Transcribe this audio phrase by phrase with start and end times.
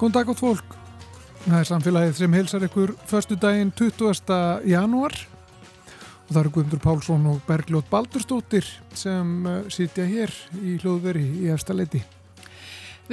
[0.00, 0.76] Góðan dag átt fólk.
[1.44, 4.30] Það er samfélagið sem heilsar ykkur förstu daginn 20.
[4.64, 8.64] janúar og það eru Guðmundur Pálsson og Bergljótt Baldurstóttir
[8.96, 12.00] sem eh, sitja hér í hljóðveri í efstaleiti.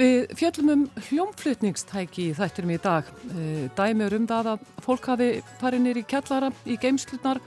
[0.00, 3.10] Við fjöllum um hljómflutningstæki í þættinum í dag.
[3.34, 5.28] Eh, Dæmur um það að fólk hafi
[5.60, 7.42] farið nýri kjallara í geimslunar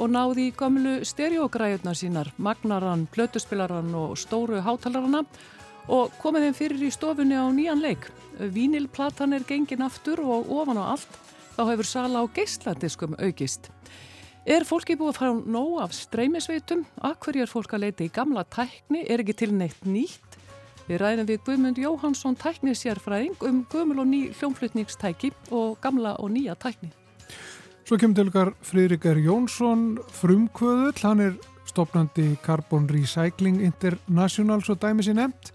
[0.00, 5.44] og náði í gamlu stereogræðunar sínar, magnaran, plötuspilaran og stóru hátalarana og
[5.86, 8.08] komið þeim fyrir í stofunni á nýjan leik.
[8.38, 11.18] Vínilplatan er gengin aftur og ofan á allt
[11.56, 13.70] þá hefur sala á geysladiskum aukist.
[14.46, 16.84] Er fólki búið að fara nóg af streymisveitum?
[17.02, 19.02] Akkur er fólk að leita í gamla tækni?
[19.02, 20.36] Er ekki til neitt nýtt?
[20.86, 26.54] Við ræðum við Guðmund Jóhansson tæknisjærfræðing um gömul og ný hljómflutningstæki og gamla og nýja
[26.62, 26.92] tækni.
[27.86, 31.34] Svo kemur til okkar Fridrikar Jónsson frumkvöðull, hann er
[31.76, 35.52] stopnandi Carbon Recycling International svo dæmi sér nefnt.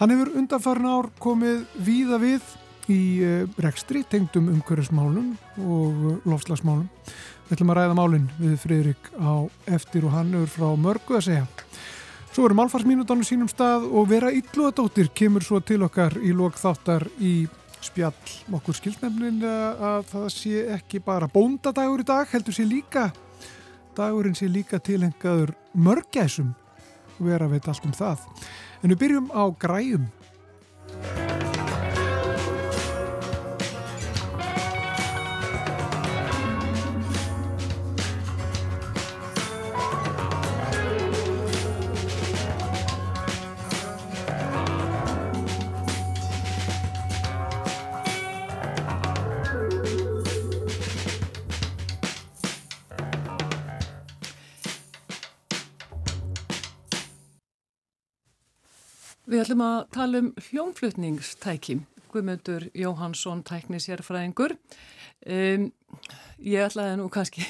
[0.00, 2.46] Hann hefur undanfarn ár komið víða við
[2.90, 6.88] í eh, rekstri, tengdum umhverfismálum og eh, lofslagsmálum.
[7.46, 11.26] Við ætlum að ræða málinn við Fridrik á eftir og hann hefur frá mörgu að
[11.28, 11.44] segja.
[12.32, 17.04] Svo eru málfarsmínutánu sínum stað og vera ylluðadóttir kemur svo til okkar í lok þáttar
[17.20, 17.42] í
[17.82, 23.10] spjall okkur skildnefnin að það sé ekki bara bóndadagur í dag, heldur sé líka
[23.96, 26.54] dagurinn sé líka tilengaður mörgæsum
[27.22, 28.24] vera veit allt um það.
[28.82, 30.08] En við byrjum á græum
[59.52, 61.74] ætlum að tala um hljónflutningstæki.
[62.12, 64.54] Guðmundur Jóhansson, tæknisjærfræðingur.
[65.28, 65.66] Um,
[66.40, 67.44] ég ætlaði nú kannski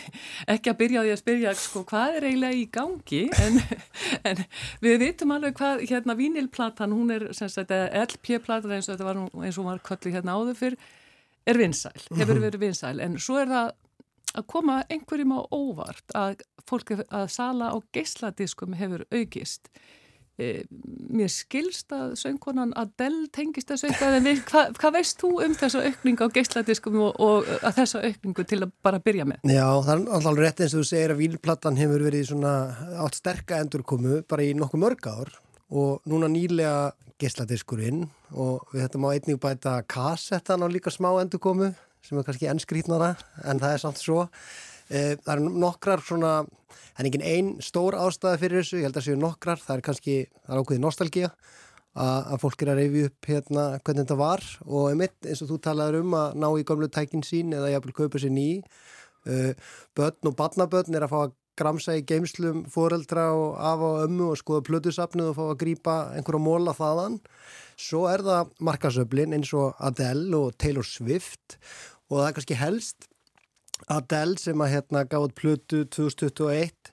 [0.50, 3.60] ekki að byrja á því að spyrja sko, hvað er eiginlega í gangi en,
[4.28, 4.42] en
[4.82, 9.62] við vitum alveg hvað hérna vínilplatan, hún er LP-platan eins og þetta var nú, eins
[9.62, 10.76] og var köllu hérna áður fyrr,
[11.48, 12.44] er vinsæl, hefur mhm.
[12.48, 13.72] verið vinsæl en svo er það
[14.42, 19.70] að koma einhverjum á óvart að fólk að sala á geysladiskum hefur aukist
[21.12, 25.84] mér skilst að söngkonan Adele tengist þessu eitthvað en hvað hva veist þú um þessa
[25.88, 29.44] aukningu á geysladiskum og, og að þessa aukningu til að bara byrja með?
[29.52, 32.56] Já, það er alltaf rétt eins og þú segir að výlplattan hefur verið svona
[33.04, 35.32] átt sterka endurkomu bara í nokkuð mörg ár
[35.72, 36.92] og núna nýlega
[37.22, 41.72] geysladiskurinn og við hættum á einnig bæta kassettan á líka smá endurkomu
[42.02, 43.14] sem er kannski ennskrítnara
[43.46, 46.32] en það er samt svo e, það er nokkrar svona
[46.98, 50.16] en engin einn stór ástæði fyrir þessu, ég held að séu nokkrar, það er kannski,
[50.44, 51.30] það er ákveði nostálgíja
[51.92, 55.58] að fólk er að reyfi upp hérna hvernig þetta var og einmitt eins og þú
[55.66, 58.62] talaður um að ná í gamlu tækin sín eða jáfnvel kaupa sér ný.
[59.22, 59.52] Uh,
[59.94, 64.30] börn og barnabörn er að fá að gramsa í geimslum foreldra og af og ömmu
[64.32, 67.20] og skoða plötusafnu og fá að grýpa einhverja móla þaðan.
[67.76, 71.58] Svo er það markasöflin eins og Adele og Taylor Swift
[72.08, 73.11] og það er kannski helst
[73.90, 76.92] Adele sem að hérna gáði plötu 2021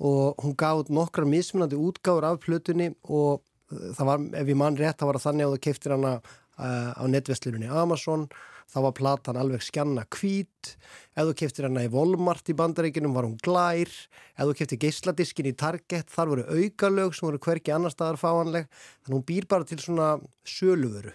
[0.00, 4.78] og hún gáði nokkra mismunandi útgáður af plötunni og uh, það var, ef ég mann
[4.78, 8.28] rétt, það var þannig að þú keiftir hana uh, á netvestlunni Amazon,
[8.70, 10.74] þá var platan alveg skjanna kvít,
[11.18, 15.50] ef þú keiftir hana í Volmart í bandaríkinum var hún glær, ef þú keiftir geysladiskin
[15.50, 18.70] í Target, þar voru aukalög sem voru hverki annar staðar fáanleg,
[19.04, 20.14] þannig hún býr bara til svona
[20.48, 21.12] söluvöru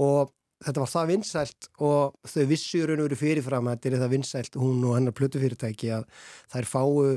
[0.00, 0.34] og
[0.64, 4.16] þetta var það vinsælt og þau vissu raun og veru fyrirfram að þetta er það
[4.16, 7.14] vinsælt hún og hennar plötufyrirtæki að þær fáu e,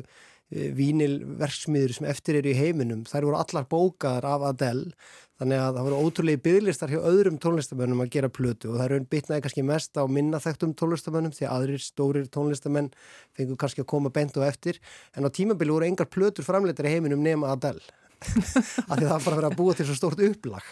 [0.78, 3.04] vínilverksmiður sem eftir eru í heiminum.
[3.10, 4.94] Þær voru allar bókaðar af Adele
[5.42, 9.10] þannig að það voru ótrúlega bygglistar hjá öðrum tónlistamönnum að gera plötu og það raun
[9.12, 12.94] bitnaði kannski mest á minnaþægtum tónlistamönnum því að aðrir stórir tónlistamenn
[13.36, 14.80] fengur kannski að koma bent og eftir.
[15.18, 17.84] En á tímabili voru engar plötur framleitar í heiminum nema Adele
[18.90, 20.70] af því það var bara verið að búa til svo stórt upplag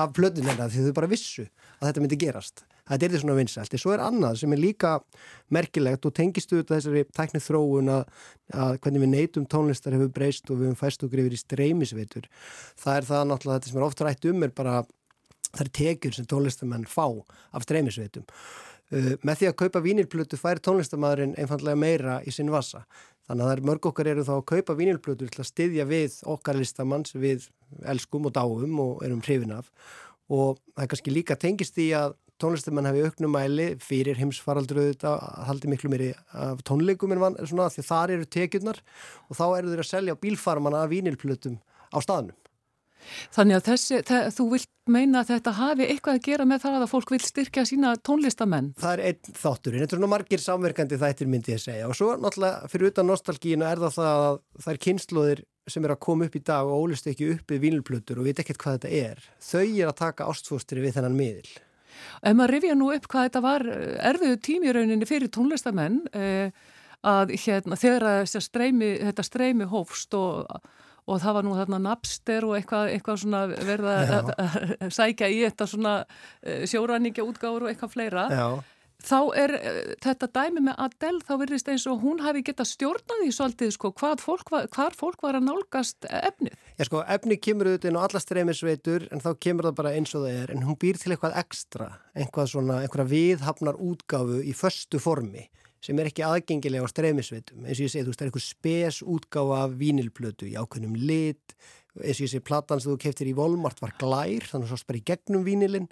[0.00, 2.64] af plötunina því þau bara vissu að þetta myndi gerast.
[2.84, 4.90] Þetta er því svona vinsælt, en svo er annað sem er líka
[5.54, 8.02] merkilegt og tengist auðvitað þessari tæknið þróun að,
[8.52, 12.28] að hvernig við neytum tónlistar hefur breyst og við hefum fæst okkur yfir í streymisveitur.
[12.82, 14.76] Það er það náttúrulega þetta sem er oft rætt um er bara
[15.54, 18.28] það er tekjur sem tónlistamenn fá af streymisveitum.
[18.92, 22.84] Uh, með því að kaupa vínilplötu fær tónlistamæðurinn einfallega meira í sinn vasa
[23.24, 26.18] Þannig að það er mörg okkar eru þá að kaupa vínilblötu til að styðja við
[26.34, 27.46] okkar listamanns við
[27.88, 29.70] elskum og dáum og erum hrifin af
[30.32, 35.12] og það er kannski líka tengist í að tónlistamann hefði auknumæli fyrir heimsfaraldröðu þetta
[35.48, 38.80] haldi miklu meiri af tónleikum en svona því þar eru tekjurnar
[39.28, 41.60] og þá eru þeir að selja bílfarmana af vínilblötum
[41.94, 42.34] á staðnum.
[43.34, 44.00] Þannig að þessi,
[44.34, 47.64] þú vilt meina að þetta hafi eitthvað að gera með það að fólk vil styrkja
[47.68, 48.70] sína tónlistamenn?
[48.80, 52.14] Það er einn þáttur, þetta er svona margir samverkandi þættir myndi ég segja og svo
[52.20, 56.28] náttúrulega fyrir utan nostalgínu er það það að það er kynnslóðir sem er að koma
[56.28, 59.22] upp í dag og ólist ekki upp við vínilplötur og veit ekkert hvað þetta er.
[59.40, 61.48] Þau er að taka ástfóstri við þennan miðil.
[62.20, 66.50] Ef maður rifja nú upp hvað þetta var eh, erfiðu tímirauninni fyrir tónlistamenn eh,
[67.04, 70.48] að hérna, þegar þetta streymi hófst og
[71.04, 75.66] og það var nú þarna napster og eitthvað, eitthvað svona verða að sækja í þetta
[75.68, 75.96] svona
[76.42, 78.28] eh, sjóræningja útgáður og eitthvað fleira.
[78.32, 78.46] Já.
[79.04, 83.32] þá er eh, þetta dæmi með Adele þá verðist eins og hún hafi geta stjórnaði
[83.36, 86.56] svolítið sko hvað fólk var, fólk var að nálgast efnið.
[86.78, 90.14] Já sko efnið kemur auðvitað inn á alla streymisveitur en þá kemur það bara eins
[90.16, 94.56] og það er en hún býr til eitthvað ekstra, eitthvað svona eitthvað viðhafnar útgáfu í
[94.56, 95.50] förstu formi
[95.84, 97.64] sem er ekki aðgengilega á streymisveitum.
[97.64, 100.94] Eins og ég segi, þú veist, það er eitthvað spes útgáfa af vínilplötu í ákveðnum
[100.96, 101.56] lit.
[102.00, 104.72] Eins og ég segi, platan sem þú keftir í Volmart var glær, þannig að það
[104.72, 105.90] sást bara í gegnum vínilin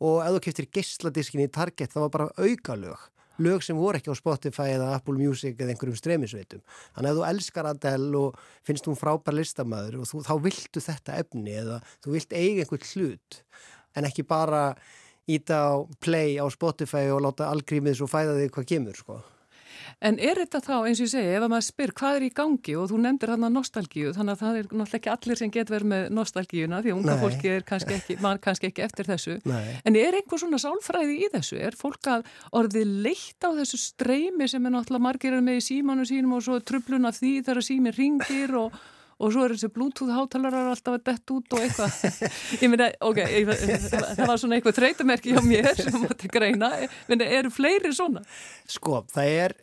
[0.00, 3.08] og ef þú keftir geyssladiskin í Target, það var bara auka lög
[3.40, 6.62] lög sem voru ekki á Spotify eða Apple Music eða einhverjum streymisveitum.
[6.96, 11.18] Þannig að þú elskar Adele og finnst þú frábær listamæður og þú, þá viltu þetta
[11.22, 13.40] efni eða þú vilt eiga einhvern hlut.
[13.96, 14.64] En ekki bara
[15.36, 15.72] íta á
[16.02, 19.20] play á Spotify og láta algrímið svo fæða þig hvað kemur sko.
[20.00, 22.28] En er þetta þá, eins og ég segi, ef að maður spyr hvað er í
[22.36, 25.50] gangi og þú nefndir hann að nostalgíu, þannig að það er náttúrulega ekki allir sem
[25.52, 27.20] get verið með nostalgíuna því að unga Nei.
[27.20, 28.16] fólki er kannski ekki,
[28.46, 29.36] kannski ekki eftir þessu.
[29.50, 29.74] Nei.
[29.84, 31.58] En er einhver svona sálfræði í þessu?
[31.60, 32.24] Er fólk að
[32.62, 36.56] orðið leitt á þessu streymi sem er náttúrulega margir með í símanu sínum og svo
[36.64, 38.80] trubluna því þegar símin ringir og
[39.20, 43.20] og svo er þessi bluetooth hátalarar alltaf að dett út og eitthvað ég meina, ok,
[43.20, 48.24] ég, það var svona eitthvað þreytumerki hjá mér sem mátti greina en eru fleiri svona?
[48.70, 49.56] Sko, það er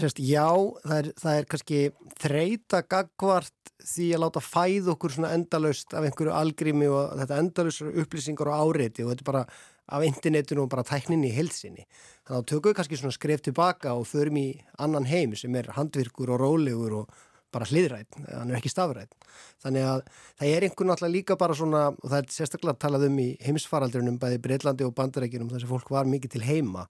[0.00, 0.48] sérst, já,
[0.84, 1.82] það er, það er kannski
[2.22, 7.84] þreita gagvart því að láta fæð okkur svona endalust af einhverju algrími og þetta endalust
[7.90, 9.44] upplýsingar og áreiti og þetta er bara
[9.92, 11.84] af internetinu og bara tækninni í heilsinni.
[12.22, 14.46] Þannig að tökum við kannski svona skref tilbaka og förum í
[14.80, 19.14] annan heim sem er handvirkur og rólegur og bara hliðrætt, hann er ekki stafrætt
[19.62, 20.04] þannig að
[20.40, 24.18] það er einhvern veginn líka bara svona, og það er sérstaklega talað um í heimsfaraldrinum,
[24.22, 26.86] bæði Breitlandi og Bandarækjunum þess að fólk var mikið til heima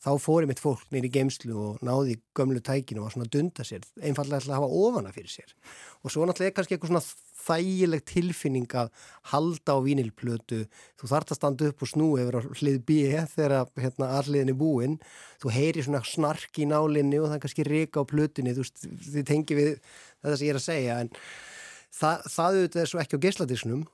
[0.00, 3.66] þá fóri mitt fólk nýri geimslu og náði gömlu tækinu og var svona að dunda
[3.66, 5.52] sér einfallega að hafa ofana fyrir sér.
[6.00, 7.04] Og svo náttúrulega er kannski eitthvað svona
[7.40, 8.90] þægileg tilfinning að
[9.32, 10.62] halda á vínilplötu.
[11.00, 12.98] Þú þart að standa upp og snú yfir hlið B
[13.34, 14.98] þegar hérna, alliðin er búinn
[15.40, 19.28] þú heyri svona snark í nálinni og það kannski reyka á plötunni þú veist, þið
[19.28, 21.12] tengi við þetta sem ég er að segja en
[22.00, 23.86] það, það auðvitað er svo ekki á geisladísnum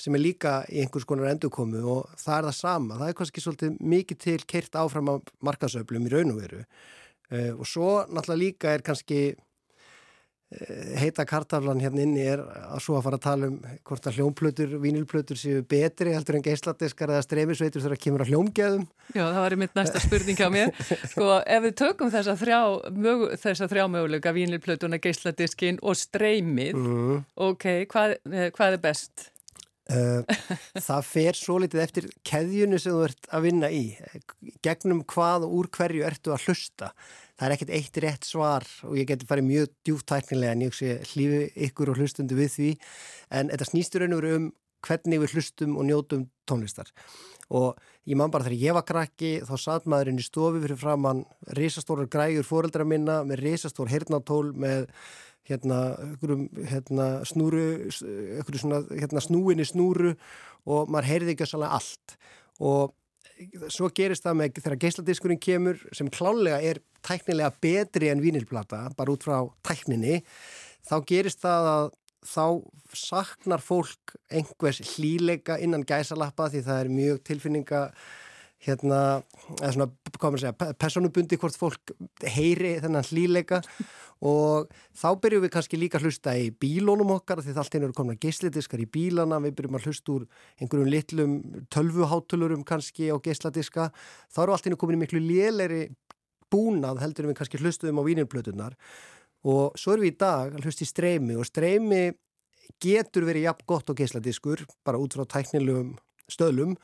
[0.00, 3.44] sem er líka í einhvers konar endurkomu og það er það sama, það er kannski
[3.44, 8.42] svolítið mikið til keirt áfram á markasöflum í raun og veru uh, og svo náttúrulega
[8.44, 9.22] líka er kannski
[10.52, 13.54] Eh, heita kartaflan hérna inni er að svo að fara að tala um
[13.88, 18.32] hvort að hljómplötur, vínilplötur séu betri heldur en geisladiskar eða streymisveitur þegar það kemur að
[18.32, 18.84] hljómgeðum.
[19.14, 20.74] Já, það var mitt næsta spurning á mér.
[21.14, 22.60] Sko, ef við tökum þessa þrjá,
[23.06, 27.22] mög, þessa þrjá möguleika, vínilplötuna, geisladiskin og streymið, mm.
[27.48, 29.31] ok, hvað, eh, hvað er best?
[29.92, 30.22] Uh,
[30.88, 33.82] það fer svo litið eftir keðjunu sem þú ert að vinna í.
[34.64, 36.92] Gegnum hvað og úr hverju ertu að hlusta.
[37.36, 40.80] Það er ekkert eitt rétt svar og ég geti farið mjög djúftæknilega en ég
[41.12, 42.72] hlýfi ykkur og hlustundu við því.
[43.34, 44.50] En þetta snýstur veru um
[44.82, 46.88] hvernig við hlustum og njótum tónlistar.
[47.52, 47.76] Og
[48.08, 51.24] ég man bara þegar ég var krakki þá satt maðurinn í stofi fyrir framann
[51.58, 54.88] risastórar grægur fóreldra minna með risastór hernatól með
[55.48, 55.78] hérna,
[56.70, 60.14] hérna snúru svona, hérna, snúinni snúru
[60.68, 62.16] og maður heyrði ekki svolítið allt.
[62.62, 62.92] Og
[63.72, 69.14] svo gerist það með þegar geisladiskurinn kemur sem klálega er tæknilega betri en vínilplata, bara
[69.14, 70.20] út frá tækninni,
[70.86, 71.90] þá gerist það að
[72.22, 72.44] þá
[72.94, 77.80] saknar fólk einhvers hlíleika innan gæsalappa því það er mjög tilfinninga
[78.62, 78.98] hérna,
[79.58, 81.92] eða svona, hvað maður segja, personubundi hvort fólk
[82.34, 83.60] heyri þennan hlíleika
[84.32, 87.88] og þá byrjum við kannski líka að hlusta í bílónum okkar því það allt einu
[87.88, 90.28] eru komin að geisladiskar í bílana, við byrjum að hlusta úr
[90.60, 91.34] einhverjum litlum
[91.74, 93.90] tölvuháttulurum kannski á geisladiska,
[94.30, 95.82] þá eru allt einu komin í miklu léleri
[96.52, 98.76] búnað heldur við kannski hlustuðum á vínirplötunar
[99.48, 102.02] og svo erum við í dag að hlusta í streymi og streymi
[102.82, 105.96] getur verið jafn gott á geisladiskur bara út frá tæknilegum
[106.30, 106.76] stöðlum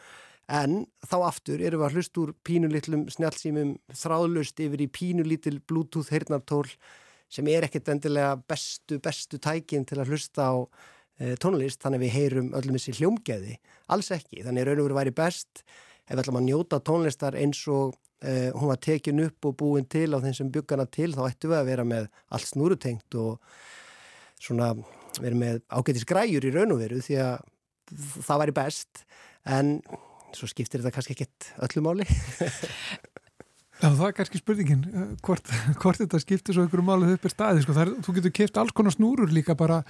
[0.48, 6.08] En þá aftur erum við að hlust úr pínulítlum snjálfsýmum þráðlust yfir í pínulítil bluetooth
[6.14, 6.64] heyrnartól
[7.28, 10.56] sem er ekkert endilega bestu, bestu tækin til að hlusta á
[11.20, 13.58] e, tónlist þannig við heyrum öllum þessi hljómgeði.
[13.92, 15.64] Alls ekki, þannig raun og veru væri best
[16.08, 19.84] ef við ætlum að njóta tónlistar eins og e, hún var tekin upp og búin
[19.84, 23.36] til á þeim sem byggana til þá ættum við að vera með allt snúrutengt og
[24.40, 24.72] svona
[25.18, 27.36] vera með ágætis græjur í raun og veru því að
[28.24, 29.04] það væri best
[29.48, 29.78] en
[30.36, 32.08] svo skiptir þetta kannski ekkit öllu máli.
[33.78, 37.34] Já, það er kannski spurningin eh, hvort, hvort þetta skiptir svo einhverju málu upp er
[37.34, 39.84] staði, sko, er, þú getur kipt alls konar snúrur líka bara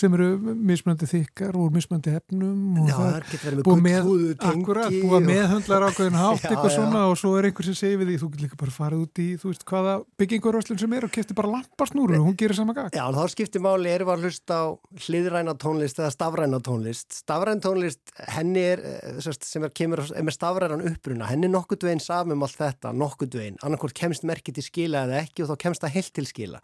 [0.00, 0.28] sem eru
[0.70, 4.10] mismöndi þykkar og mismöndi hefnum og Já, það er verið með
[4.50, 5.26] akkurat, búið og...
[5.30, 6.76] meðhundlar ákveðin hátt Já, eitthvað já.
[6.78, 9.22] svona og svo er einhver sem segir við því þú getur líka bara farið út
[9.22, 12.76] í, þú veist, hvaða bygginguröslun sem er og kiptir bara lampasnúru og hún gerir sama
[12.76, 14.66] gag Já, þá skiptir máli erum við að hlusta á
[15.06, 17.18] hliðræna tónlist eða stafræna tónlist.
[17.22, 21.82] Stafræn tónlist, henni er, eh, sem er, kemur, er með stafrænan uppruna, henni er nokkuð
[21.84, 23.58] dveginn saman um allt þetta, nokkuð dveginn.
[23.62, 26.62] Annarkvort kemst merkið til skila eða ekki og þá kemst það heilt til skila.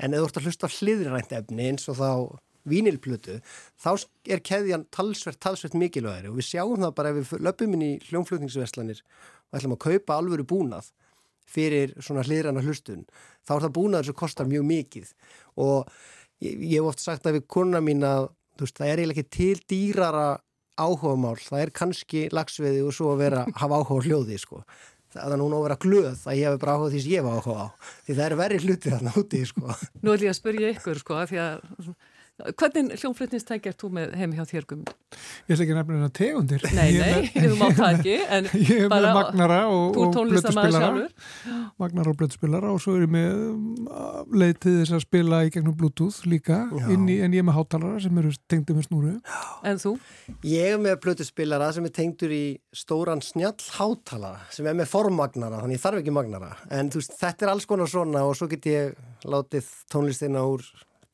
[0.00, 2.10] En ef þú ert að hlusta hliðrænt efni eins og þá
[2.68, 3.38] vínilplötu,
[3.80, 3.90] þá
[4.28, 7.92] er keðjan talsvert, talsvert mikilvægri og við sjáum það bara ef við löpum inn í
[8.08, 10.90] hljónflutningsveslanir og ætlum að kaupa alvöru búnað
[11.50, 13.06] fyrir svona hliðræna hlustun
[13.48, 15.14] þá er það búnaður sem kostar mjög mikið.
[15.64, 15.88] Og
[16.44, 18.28] ég, ég hef oft sagt að við konuna mín að
[18.60, 20.28] veist, það er eiginlega ekki til dýrara
[20.80, 24.62] áhugamál, það er kannski lagsveði og svo að vera, hafa áhuga á hljóði sko.
[25.14, 27.30] Það er núna að vera glöð að ég hef bara áhuga því sem ég hef
[27.30, 27.68] áhuga á
[28.06, 29.76] því það er verið hluti þarna úti sko.
[30.00, 31.64] Nú ætlum ég að spyrja ykkur sko, því að
[32.60, 34.82] Hvernig hljónflutnistæk er þú með heim hjá þér gum?
[35.48, 36.64] Ég ætla ekki nefnilega tegundir.
[36.76, 38.14] Nei, Ég er nei, þú má það ekki
[38.70, 41.08] Ég er með bara- magnara og, og sjálfur.
[41.80, 43.64] Magnara og blötuspilara og svo er ég með um,
[44.40, 48.00] leið til þess að spila í gegnum bluetooth líka í, en ég er með hátalara
[48.04, 49.14] sem eru tengdi með snúru.
[49.66, 49.94] En þú?
[50.48, 52.44] Ég er með plötuspilara sem er tengdur í
[52.76, 56.52] stóran snjall hátalara sem er með formagnara, þannig ég þarf ekki magnara.
[56.74, 58.94] En þú veist, þetta er alls konar svona og svo get ég
[59.28, 60.64] látið tónlistina úr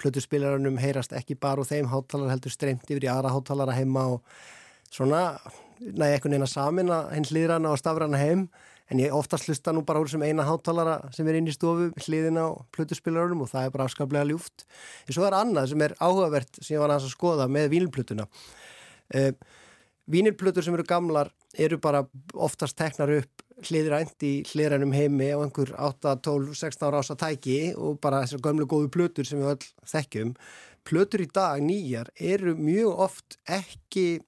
[0.00, 4.38] plötuspilaranum heyrast ekki bara úr þeim hátalara heldur streymt yfir í aðra hátalara heima og
[4.93, 5.38] svona
[5.81, 8.47] næ ekkert neina samin að hinn hlýðrana og stafrana heim.
[8.87, 11.88] En ég oftast hlusta nú bara úr sem eina hátalara sem er inn í stofu
[12.05, 14.62] hliðin á plötuspilaranum og það er bara afskaplega ljúft.
[15.09, 19.33] En svo er annað sem er áhugavert sem ég var að skoða með vínilplötuna uh,
[20.07, 25.73] Vínilplötur sem eru gamlar eru bara oftast teknar upp hliðrænt í hliðrænum heimi á einhver
[25.81, 29.69] 8, 12, 16 ára ása tæki og bara þessar gömlu góðu plötur sem við öll
[29.93, 30.35] þekkjum.
[30.87, 34.21] Plötur í dag, nýjar, eru mjög oft ekki,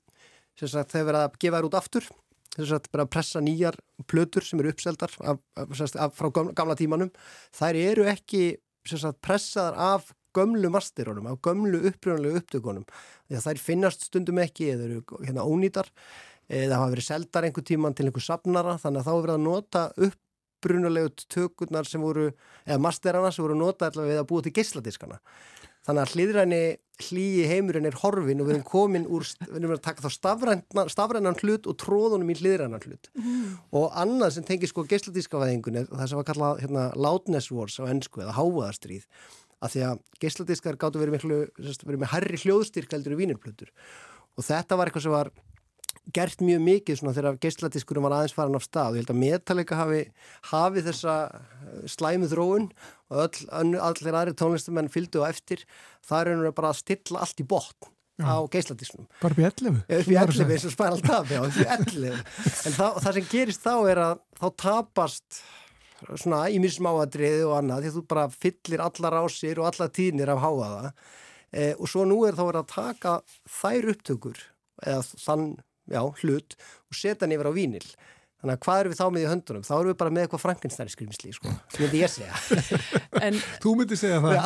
[0.59, 2.09] sagt, þeir verða að gefa þær út aftur,
[2.57, 3.79] sem sagt, bara að pressa nýjar
[4.11, 7.13] plötur sem eru uppseldar af, af, af, frá gamla, tímanum.
[7.55, 8.57] Þær eru ekki,
[8.89, 12.89] sagt, pressaðar af gömlu masterónum, af gömlu upprjónulegu upptökunum.
[13.31, 15.93] Að þær finnast stundum ekki eða eru hérna ónýtar
[16.49, 19.45] eða hafa verið seldar einhver tíman til einhver safnara þannig að þá er verið að
[19.45, 22.31] nota upprunalegu tökurnar sem voru
[22.65, 25.21] eða masterana sem voru nota allavega við að búa til geisladiskana.
[25.89, 26.63] Þannig að hlýðræni
[26.99, 30.91] hlýi heimurinn er horfin og við erum komin úr, við erum að taka þá stafrænan,
[30.93, 33.11] stafrænan hlut og tróðunum í hlýðrænan hlut.
[33.73, 38.25] Og annað sem tengir sko geisladiskavæðingunni, það sem var kallað hérna, loudness wars á ennsku
[38.25, 39.07] eða hávaðastríð,
[39.63, 41.31] að því að geisladiskar gáttu verið,
[41.89, 43.73] með herri hljóðstyrk heldur í vínirplötur.
[44.37, 45.33] Og þetta var eitthvað sem var
[46.15, 48.97] gert mjög mikið svona þegar geisladiskurum var aðeins farin af stað.
[48.97, 50.01] Ég held að Metallica hafi,
[50.53, 51.19] hafi þessa
[51.91, 52.71] slæmu þróun
[53.13, 53.45] og öll,
[53.91, 55.65] allir aðri tónlistamenn fylgdu á eftir.
[56.07, 59.07] Það er einhverja bara að stilla allt í botn á geisladiskunum.
[59.21, 62.19] bara upp í 11 Upp í 11 eins og Spinal Tap, já, upp í 11.
[62.67, 65.41] En það, það sem gerist þá er að þá tapast
[66.15, 70.33] svona ímið smáadriði og annað því að þú bara fyllir allar ásir og allar tíðnir
[70.35, 70.93] af háaða
[71.51, 73.15] e, og svo nú er þá verið að taka
[73.59, 74.43] þær upptökur
[74.87, 75.47] eða þann,
[75.91, 77.89] já, hlut og setja hann yfir á vínil.
[78.39, 79.63] Þannig að hvað erum við þá með í höndunum?
[79.67, 82.37] Þá erum við bara með eitthvað Frankenstein skrimsli, sko, myndi ég segja.
[83.27, 84.45] En Þú myndi segja það já.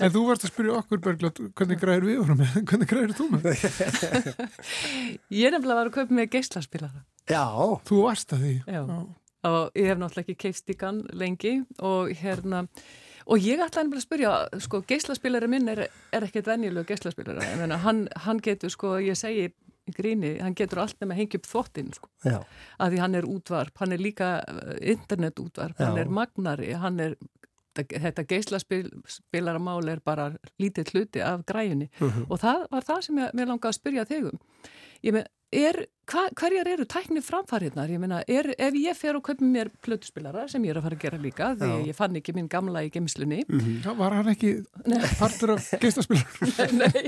[0.00, 3.26] En þú varst að spyrja okkur Bergljótt hvernig græður við vorum með, hvernig græður þú
[3.34, 3.50] með
[5.36, 7.44] ég er nefnilega var að kaupa með geislaspilara Já,
[7.90, 8.80] Þú varst að því Já.
[9.50, 12.64] og ég hef náttúrulega ekki keifst í kann lengi og hérna
[13.30, 14.32] og ég ætlaði að spyrja,
[14.64, 15.84] sko, geislaspilari minn er,
[16.16, 16.96] er ekkert venjulegu
[17.60, 19.50] meina, hann, hann getur, sko, ég segi
[19.90, 22.10] í gríni, hann getur allt með að hengja upp þvottinn, sko,
[22.78, 27.18] að því hann er útvarp, hann er líka uh, internetútvarp, hann er magnari, hann er
[27.78, 30.30] þetta geislaspilaramál er bara
[30.60, 31.90] lítið hluti af græjunni.
[32.00, 32.26] Mhm.
[32.28, 34.40] og það var það sem ég, mér langaði að spyrja þig um.
[35.06, 35.76] Ég með, er,
[36.10, 40.46] hva, hverjar eru tækni framfæriðnar, ég meina, er, ef ég fer og kaupi mér plötuspilara
[40.50, 41.86] sem ég er að fara að gera líka því Já.
[41.90, 43.42] ég fann ekki minn gamla í geimslunni
[43.82, 44.52] Já, var hann ekki
[45.18, 47.04] partur af geistaspilar Nei,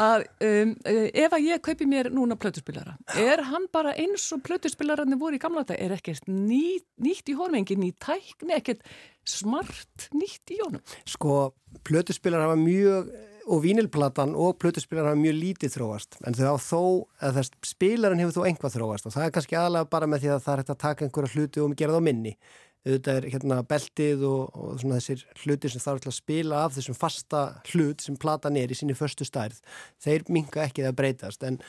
[0.00, 4.42] að um, eh, ef að ég kaupi mér núna plötuspilara, er hann bara eins og
[4.46, 8.86] plötuspilararnir voru í gamla þetta, er ekkert ný, nýtt í honum, engin ný tækni, ekkert
[9.28, 10.82] smart nýtt í honum.
[11.06, 11.52] Sko,
[11.86, 13.12] plötuspilar hafa mjög,
[13.46, 16.82] og vínilplatan og plötuspilar hafa mjög lítið þróast, en þau hafa þó,
[17.20, 20.34] eða þess, spilarinn hefur þó einhvað þróast og það er kannski aðalega bara með því
[20.34, 22.34] að það er hægt að taka einhverja hluti og gera það á minni.
[22.82, 26.96] auðvitað er hérna beltið og, og svona þessir hlutir sem þarf að spila af þessum
[26.98, 29.60] fasta hlut sem platan er í sinni förstu stærð,
[30.02, 31.60] þeir minga ekki það breytast en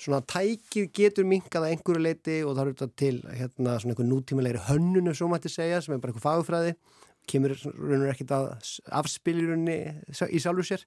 [0.00, 4.08] svona tækið getur minkað að einhverju leiti og það eru þetta til hérna svona einhver
[5.32, 6.74] mætti segja sem er bara einhver fagfræði
[7.30, 8.46] kemur raunur ekkert að
[9.00, 9.78] afspiljurunni
[10.08, 10.86] í sjálfur sér.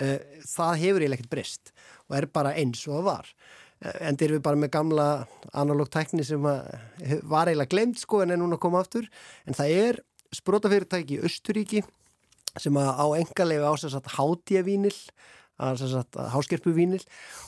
[0.00, 1.74] Eh, það hefur eiginlega ekkert breyst
[2.08, 3.32] og er bara eins og það var.
[3.82, 5.08] Eh, en þeir eru bara með gamla
[5.52, 9.10] analóg tækni sem var eiginlega glemt sko en er núna að koma aftur.
[9.46, 10.00] En það er
[10.32, 11.84] sprótafyrirtæki í Östuríki
[12.60, 14.96] sem á engalega ásast að hátja vínil
[15.62, 17.02] háskerpu vínil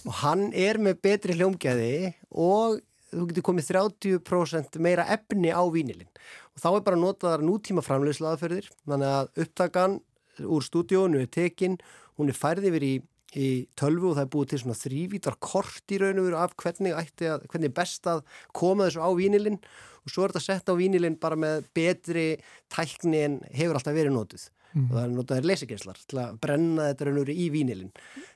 [0.05, 2.81] og hann er með betri hljómgæði og
[3.15, 6.09] þú getur komið 30% meira efni á vínilin
[6.55, 9.99] og þá er bara notaðar nútíma framleyslaðaferðir þannig að upptakan
[10.43, 11.79] úr stúdíónu er tekin,
[12.19, 12.95] hún er færði yfir í,
[13.39, 16.57] í tölvu og það er búið til svona þrývítar kort í raun og veru af
[16.61, 18.25] hvernig, að, hvernig best að
[18.57, 19.61] koma þessu á vínilin
[20.05, 22.29] og svo er þetta sett á vínilin bara með betri
[22.73, 24.87] tækni en hefur alltaf verið notuð mm.
[24.87, 27.93] og það er notaður leysigenslar til að brenna þetta raun og veru í vínilin.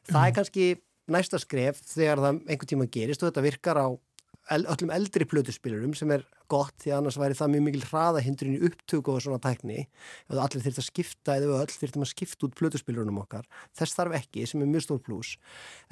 [0.09, 0.69] Það er kannski
[1.09, 3.89] næsta skref þegar það einhvern tíma gerist og þetta virkar á
[4.57, 9.15] öllum eldri plötuspilurum sem er gott því annars væri það mjög mikil hraðahindrin í upptöku
[9.15, 9.85] og svona tækni.
[10.31, 13.45] Eða allir þurft að skipta eða öll þurftum að skipta út plötuspilurunum okkar.
[13.77, 15.37] Þess þarf ekki sem er mjög stór pluss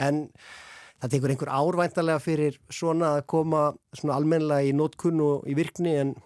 [0.01, 0.25] en
[1.03, 5.93] það tekur einhver árvæntalega fyrir svona að koma svona almenlega í nótkunn og í virkni
[6.01, 6.17] en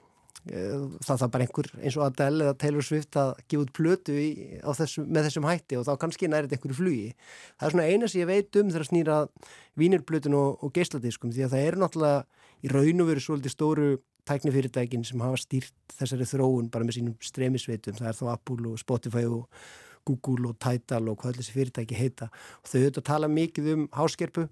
[0.49, 4.29] það það bara einhver eins og Adele eða Taylor Swift að gefa út plötu í,
[4.79, 7.09] þessum, með þessum hætti og þá kannski nærið einhverju flugi.
[7.59, 9.19] Það er svona eina sem ég veit um þegar að snýra
[9.81, 12.23] vínirplötun og, og geisladiskum því að það er náttúrulega
[12.61, 13.91] í raun og veru svolítið stóru
[14.31, 17.99] tæknifyrirtækin sem hafa stýrt þessari þróun bara með sínum stremisveitum.
[18.01, 19.49] Það er þá Apple og Spotify og
[20.09, 24.47] Google og Tidal og hvað þessi fyrirtæki heita og þau auðvitað tala mikið um háskerpu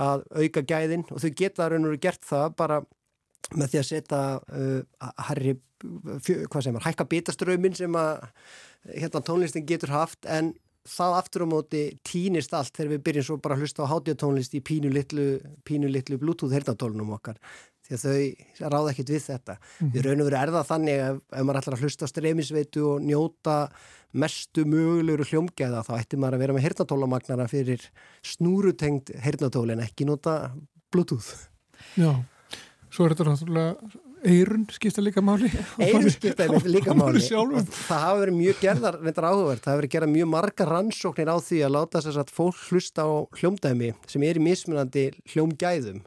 [0.00, 2.80] að auka gæðin og þau geta raun og veru gert það bara
[3.52, 8.28] með því að setja uh, herri, hvað segir maður, hækka bitaströmin sem að
[8.94, 10.54] hérna tónlistin getur haft en
[10.84, 14.56] það aftur á móti týnist allt þegar við byrjum svo bara að hlusta á hátjatónlist
[14.56, 15.28] í pínu litlu,
[15.64, 17.40] pínu litlu bluetooth hernatólunum okkar
[17.84, 19.54] því að þau ráða ekkit við þetta.
[19.54, 19.92] Mm -hmm.
[19.94, 23.56] Við raun og veru erða þannig ef, ef maður ætlar að hlusta streymisveitu og njóta
[24.12, 27.88] mestu mögulegur hljómgeða þá ættir maður að vera með hernatólamagnara fyrir
[28.22, 30.54] snúrutengt hernatól en ekki nota
[30.92, 31.48] bluetooth.
[31.96, 32.24] Já.
[32.94, 35.48] Svo er þetta náttúrulega eirun skipta líka máli.
[35.82, 37.20] Eirun skipta líka máli.
[37.24, 41.36] Það hafa verið mjög gerðar, reyndar áhugverð, það hafa verið gerað mjög marga rannsóknir á
[41.42, 45.04] því að láta þess að fólk hlusta á hljómdæmi sem er í mismunandi
[45.34, 46.04] hljómgæðum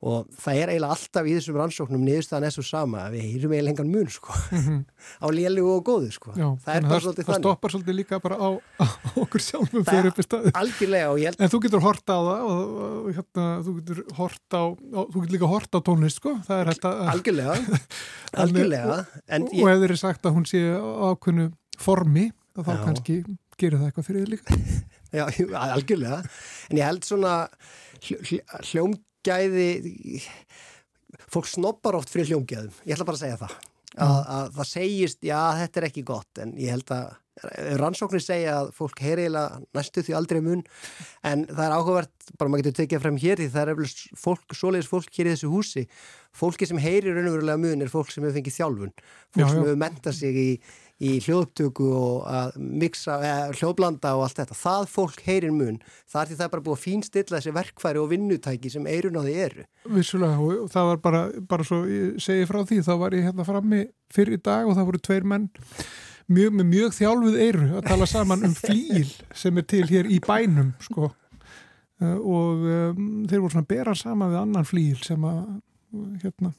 [0.00, 3.74] og það er eiginlega alltaf í þessum rannsóknum niðurstaðan svo sama að við hýrum eiginlega
[3.74, 4.32] engan mun sko.
[4.48, 4.78] Mm -hmm.
[5.20, 6.32] á lélu og góðu sko.
[6.32, 7.36] Já, það er bara svolítið þannig.
[7.36, 8.48] það stoppar svolítið líka bara á,
[8.80, 8.86] á
[9.20, 11.36] okkur sjálfum fyrir uppi staði held...
[11.36, 15.16] en þú getur horta á það og, og hérna, þú getur horta á, á þú
[15.20, 16.32] getur líka horta á tónlist sko.
[16.48, 17.54] Þetta, algjörlega,
[18.42, 19.04] algjörlega.
[19.28, 22.84] En, og, og ef þeir eru sagt að hún sé ákveðnu formi þá Já.
[22.88, 23.20] kannski
[23.60, 24.56] gerir það eitthvað fyrir þið líka.
[25.20, 25.24] Já,
[25.76, 26.24] algjörlega.
[26.70, 27.36] En ég held svona
[28.00, 30.20] hljóm gæði
[31.30, 32.72] fólk snobbar oft fyrir hljómgæðum.
[32.86, 33.58] Ég ætla bara að segja það.
[34.00, 37.08] Að, að það segist, já þetta er ekki gott en ég held að
[37.80, 40.62] rannsóknir segja að fólk heyriðilega næstu því aldrei mun
[41.26, 44.90] en það er áhugavert, bara maður getur tekið frem hér því það er fólk, svoleiðis
[44.90, 45.86] fólk hér í þessu húsi.
[46.36, 48.94] Fólki sem heyrir raunverulega mun er fólk sem hefur fengið þjálfun.
[49.32, 49.50] Fólk já, já.
[49.50, 50.48] sem hefur mentað sig í,
[51.00, 54.58] í hljóðtöku og að mixa, eða, hljóðblanda og allt þetta.
[54.60, 55.78] Það fólk heyrir mun.
[56.10, 59.16] Það er því það er bara búið að fínstilla þessi verkfæri og vinnutæki sem eirun
[59.16, 59.64] á því eru.
[59.96, 63.48] Vissulega og það var bara, bara svo ég segi frá því, þá var ég hérna
[63.48, 65.48] frammi fyrir í dag og það voru tveir menn
[66.30, 70.20] mjög, með mjög þjálfuð eiru að tala saman um flíl sem er til hér í
[70.24, 75.26] bænum sko uh, og um, þeir voru svona að bera saman við annan flíl sem
[75.26, 75.42] að
[76.22, 76.52] hérna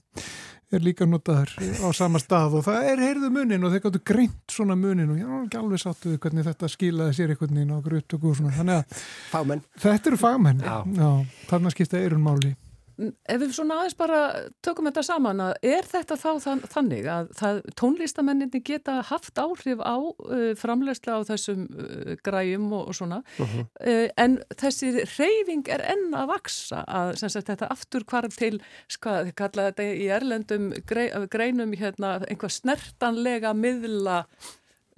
[0.72, 1.52] er líka notaður
[1.84, 5.20] á sama stað og það er heyrðu munin og þeir gáttu greint svona munin og
[5.20, 8.56] ég er ekki alveg sattuð hvernig þetta skilaði sér einhvern veginn á upptöku og svona
[8.56, 9.02] þannig að
[9.34, 9.64] fagmenn.
[9.84, 10.76] þetta eru fagmenn Já.
[10.96, 11.10] Já,
[11.52, 12.54] þarna skipta eirun máli
[13.02, 14.20] Ef við svona aðeins bara
[14.66, 19.82] tökum þetta saman að er þetta þá þann, þannig að það, tónlistamenninni geta haft áhrif
[19.82, 23.66] á uh, framlegsla á þessum uh, græjum og, og svona uh -huh.
[23.82, 28.62] uh, en þessi reyfing er enn að vaksa að sagt, þetta aftur hvarf til
[29.02, 34.26] hvað kallaði þetta í erlendum grei, greinum hérna einhvað snertanlega miðla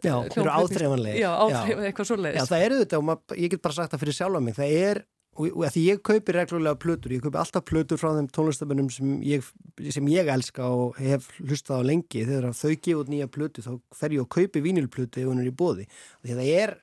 [0.04, 3.36] Já, það eru áþreifanlega Já, áþreifanlega, eitthvað svo leiðis Já, það eru þetta og maður,
[3.40, 5.00] ég get bara sagt það fyrir sjálf á mig það er
[5.34, 9.16] og, og því ég kaupi reglulega plötur, ég kaupi alltaf plötur frá þeim tónlistabennum sem
[9.26, 9.46] ég,
[9.94, 12.26] sem ég elska og hef hlustað á lengi.
[12.28, 15.50] Þegar þau gefa út nýja plötu þá fer ég að kaupi vínilplötu ef hún er
[15.50, 15.88] í bóði
[16.24, 16.76] því það er,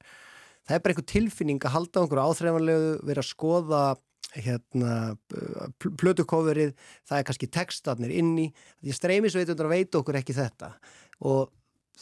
[0.67, 3.85] það er bara einhver tilfinning að halda einhverju áþreifanlegu, vera að skoða
[4.31, 5.17] hérna
[5.99, 6.75] plötukóverið,
[7.09, 8.51] það er kannski textarnir inni,
[8.83, 10.75] því streymisveitundur veit okkur ekki þetta.
[11.27, 11.49] Og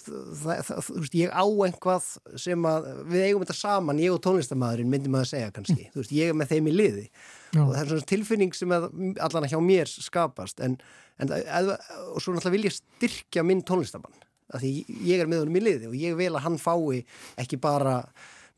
[0.05, 2.07] það, það, veist, ég á einhvað
[2.41, 5.99] sem að við eigum þetta saman, ég og tónlistamæðurinn myndi maður að segja kannski, mm.
[5.99, 7.61] veist, ég er með þeim í liði Já.
[7.65, 8.89] og það er svona tilfinning sem að,
[9.27, 10.79] allan að hjá mér skapast en,
[11.23, 11.77] en eða,
[12.15, 14.73] og svo náttúrulega vil ég styrkja minn tónlistamann, af því
[15.09, 17.05] ég er með honum í liði og ég vil að hann fái
[17.45, 18.03] ekki bara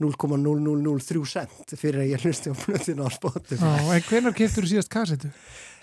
[0.00, 3.60] 0,0003 cent fyrir að ég hlusti á plötinu á spotinu.
[3.60, 5.28] Já, en hvernig keftur þú síðast kassetu?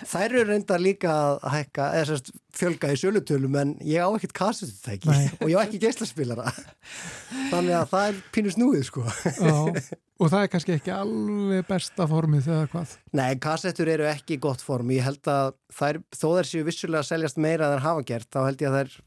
[0.06, 4.36] Þær eru reynda líka að hækka, eða sérst fjölga í sölutölum en ég á ekkert
[4.38, 6.52] kassetutæki og ég á ekki geislaspilara
[7.52, 9.06] þannig að það er pínu snúið sko.
[9.08, 9.58] Já,
[10.22, 12.96] og það er kannski ekki alveg besta formið þegar hvað?
[13.18, 17.12] Nei, kassetur eru ekki gott form, ég held að þær, þó þær séu vissulega að
[17.12, 19.00] seljast meira en þær hafa gert, þá held ég að þær,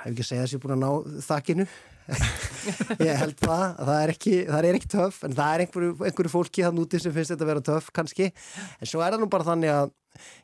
[0.00, 1.68] hef ekki segjað að séu búin að ná þakkinu.
[3.02, 6.30] Ég held það, það er ekki, það er ekki töff en það er einhverju, einhverju
[6.30, 8.28] fólki þann úti sem finnst þetta að vera töff kannski.
[8.78, 9.90] En svo er það nú bara þannig að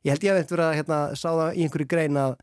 [0.07, 2.35] ég held ég að þetta að hérna, sá það í einhverju grein að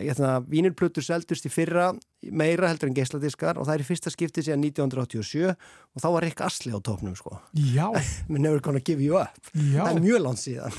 [0.00, 1.92] hérna, vínilplutur seldust í fyrra
[2.34, 6.26] meira heldur en geisladiskar og það er í fyrsta skipti síðan 1987 og þá var
[6.26, 7.86] Rick Astley á tóknum sko Já
[8.28, 9.84] Never gonna give you up Já.
[9.84, 10.74] Það er mjög langt síðan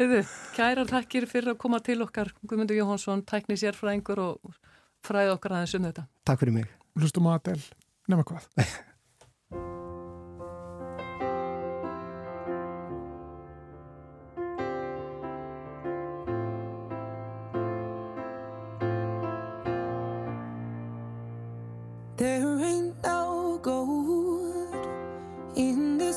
[0.00, 0.22] Þau,
[0.56, 4.56] kærar takkir fyrir að koma til okkar Guðmundur Jóhansson, tækni sérfræðingur og
[5.06, 6.06] fræði okkar aðeins um þetta.
[6.28, 6.72] Takk fyrir mig.
[6.98, 7.66] Hlustum að Adel,
[8.12, 8.48] nema hvað.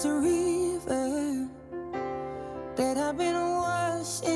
[0.05, 1.47] this river
[2.75, 4.34] that I've been washing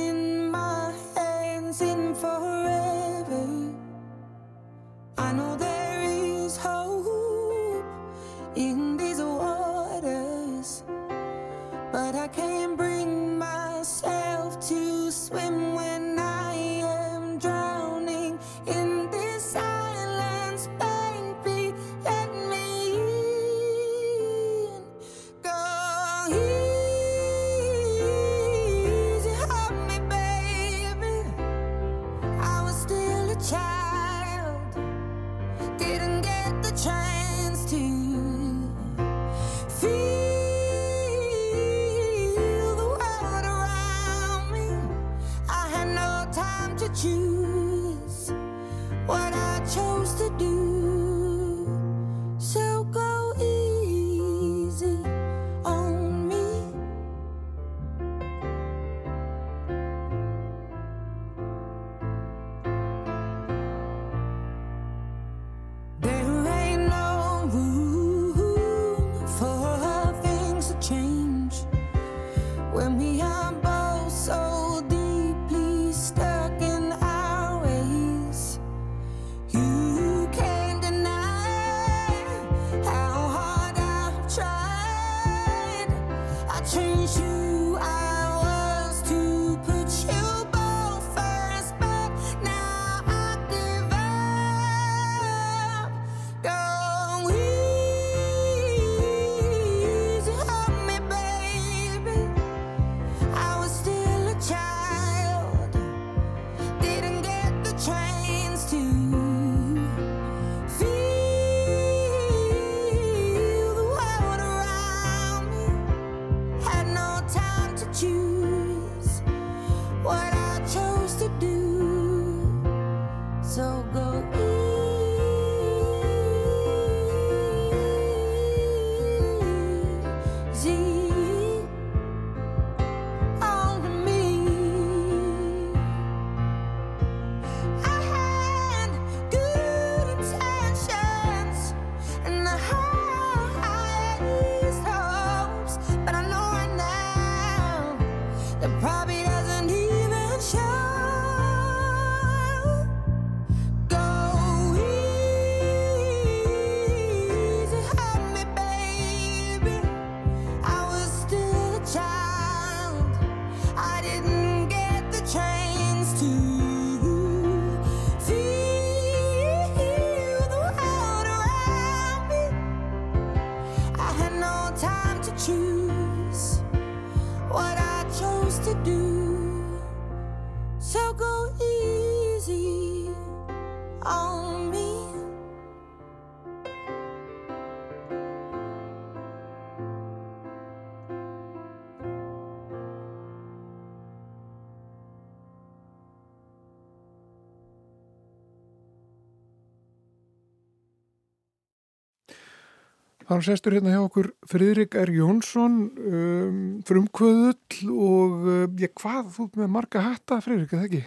[203.29, 205.11] Hann sestur hérna hjá okkur Friðrik R.
[205.13, 211.01] Jónsson, um, frumkvöðull og um, ég, hvað, þú með marga hatta, Friðrik, eða ekki?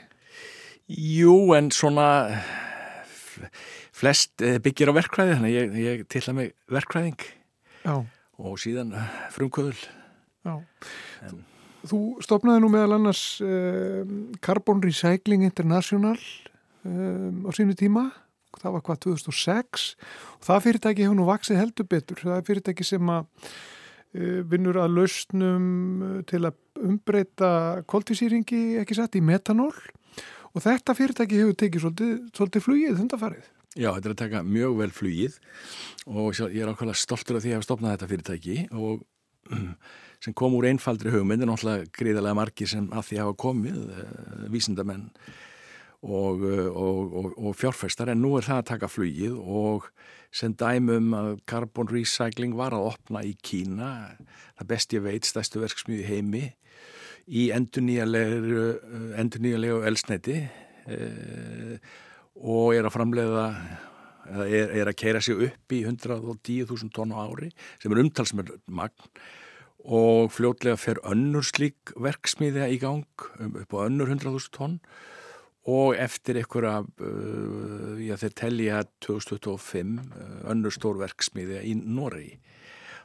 [0.93, 2.07] Jú, en svona
[3.97, 7.27] flest eh, byggir á verkræði, þannig ég, ég til að mig verkræðing
[7.83, 7.95] Já,
[8.39, 9.79] og síðan eh, frumkvöðul.
[10.47, 10.55] já.
[11.27, 11.39] Þú,
[11.91, 16.15] þú stopnaði nú meðal annars um, Carbon Recycling International
[16.87, 18.13] um, á sínu tíma,
[18.61, 19.87] það var hvað 2006
[20.37, 22.21] og það fyrirtæki hefur nú vaksið heldur betur.
[22.23, 25.67] Það er fyrirtæki sem að uh, vinnur að lausnum
[26.03, 27.51] uh, til að umbreyta
[27.91, 29.73] koltvísýringi, ekki satt, í metanól.
[30.53, 33.51] Og þetta fyrirtæki hefur tekið svolítið, svolítið flugið hundafarið.
[33.73, 35.39] Já, þetta er að taka mjög vel flugið.
[36.11, 38.57] Og ég er ákveðlega stoltur af því að hafa stopnað þetta fyrirtæki.
[38.77, 39.07] Og
[40.23, 44.45] sem kom úr einfaldri hugmynd en náttúrulega gríðarlega margir sem að því hafa komið, uh,
[44.53, 45.09] vísindamenn
[46.03, 49.87] uh, og, og, og fjárfestar en nú er það að taka flugið og
[50.33, 54.17] sem dæmum að Carbon Recycling var að opna í Kína,
[54.59, 56.45] það best ég veit, stærstu verksmiði heimi
[57.29, 58.65] í endurnýjalegu
[59.21, 61.77] endurnýjalegu elsneti uh,
[62.43, 63.47] og er að framleiða
[64.33, 67.51] eða er, er að keira sig upp í 110.000 tonn á ári
[67.83, 69.09] sem er umtalsmör magn
[69.83, 74.79] og fljótlega fer önnur slík verksmiðja í gang um, upp á önnur 100.000 tonn
[75.71, 82.39] og eftir einhverja, uh, já þeir telja 2025 uh, önnur stór verksmiðja í Noregi.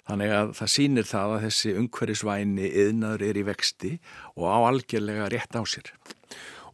[0.07, 3.89] Þannig að það sýnir það að þessi umhverfisvæni yðnaður er í vexti
[4.37, 5.91] og á algjörlega rétt á sér.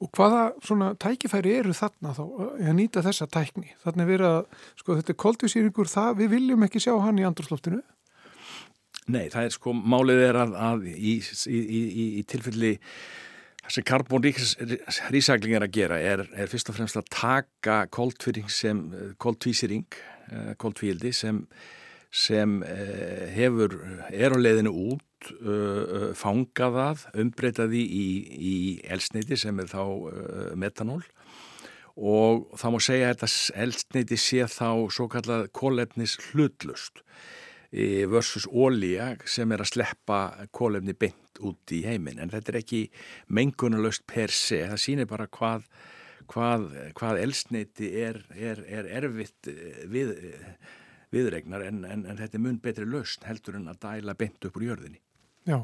[0.04, 3.74] Og hvaða svona tækifæri eru þarna þá eh, að nýta þessa tækni?
[3.82, 4.40] Þannig að,
[4.80, 7.82] sko þetta er koltvísýringur, það, við viljum ekki sjá hann í andrúrsloftinu.
[9.14, 11.18] Nei, það er sko, málið er að, að í,
[11.50, 12.78] í, í, í tilfelli
[13.64, 14.26] það sem karbon
[15.14, 18.84] rísækling er að gera er, er fyrst og fremst að taka koltvíring sem,
[19.24, 19.88] koltvísýring,
[20.60, 21.40] koltvíildi sem,
[22.12, 23.78] sem eh, hefur,
[24.12, 28.56] er á leiðinu út, uh, fanga það, umbreyta því í, í
[28.92, 29.84] elsneiti sem er þá
[30.60, 31.02] metanól.
[31.94, 37.04] Og það má segja að þetta elsneiti sé þá svo kallað kólefnis hlutlust
[38.10, 40.18] versus ólíja sem er að sleppa
[40.54, 42.84] kólefni beint út í heiminn en þetta er ekki
[43.28, 45.68] mengunarlaust per se, það sýnir bara hvað,
[46.32, 49.52] hvað, hvað elsneiti er, er, er erfitt
[49.92, 50.16] við,
[51.14, 54.58] viðregnar en, en, en þetta er mun betri laust heldur en að dæla beint upp
[54.60, 55.02] úr jörðinni.
[55.50, 55.60] Já,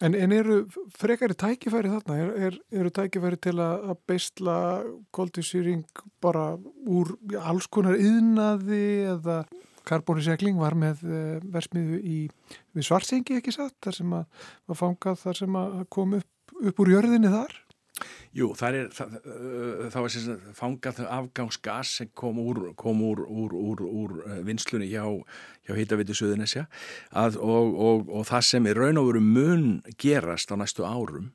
[0.00, 0.60] en, en eru
[0.96, 2.18] frekari tækifæri þarna?
[2.18, 4.56] Er, er, eru tækifæri til að, beistla
[5.16, 5.84] koltvísýring
[6.24, 6.54] bara
[6.88, 9.42] úr alls konar yðnaði eða
[9.88, 12.18] karbónisekling var með uh, versmiðu í
[12.76, 16.84] við Svarsengi ekki satt, þar sem að var fangað þar sem að kom upp, upp
[16.84, 17.58] úr jörðinni þar?
[18.36, 19.16] Jú, það er, það,
[19.92, 24.14] það var sem fangað afgangsgas sem kom úr, kom úr, úr, úr, úr
[24.46, 25.02] vinslunni hjá,
[25.66, 26.66] hjá Hittaviti Suðunesja
[27.10, 29.66] og, og, og það sem er raun og veru mun
[30.00, 31.32] gerast á næstu árum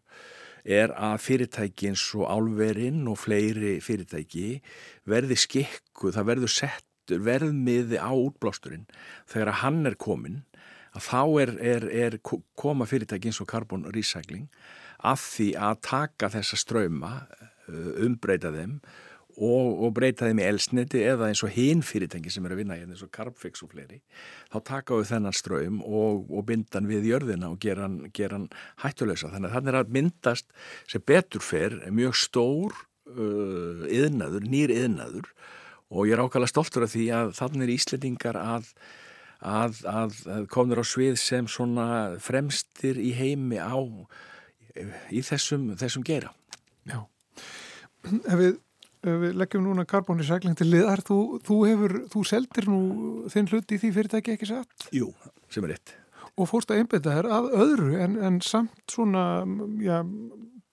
[0.66, 4.62] er að fyrirtæki eins og álverinn og fleiri fyrirtæki
[5.06, 8.88] verði skikku, það verður sett verðmiði á útblásturinn
[9.30, 10.44] þegar að hann er komin
[10.96, 12.20] að þá er, er, er
[12.56, 14.48] koma fyrirtæki eins og Carbon Recycling
[15.06, 17.12] að því að taka þessa ströyma
[17.68, 18.80] umbreyta þeim
[19.36, 22.78] og, og breyta þeim í elsniti eða eins og hinn fyrirtæki sem er að vinna
[22.80, 24.00] eins og Carbfix og fleiri
[24.54, 28.40] þá taka við þennan ströym og, og binda hann við jörðina og gera hann, gera
[28.40, 28.50] hann
[28.84, 30.56] hættulösa þannig að þannig er að myndast
[30.92, 32.80] sem betur fer mjög stór
[33.12, 35.32] uh, yðnaður, nýr yðnaður
[35.94, 38.70] og ég er ákvæmlega stoltur af því að þannig er Íslendingar að,
[39.40, 41.88] að, að, að komður á svið sem svona
[42.24, 43.78] fremstir í heimi á
[45.14, 46.32] í þessum, þessum gera.
[46.90, 47.00] Já,
[48.06, 48.58] ef við,
[49.06, 52.82] ef við leggjum núna karbónisækling til liðar, þú, þú hefur, þú seldir nú
[53.32, 54.90] þinn hlut í því fyrirtæki ekki satt?
[54.96, 55.14] Jú,
[55.54, 55.96] sem er rétt.
[56.36, 59.46] Og fórst að einbeta þér að öðru en, en samt svona,
[59.80, 60.02] já,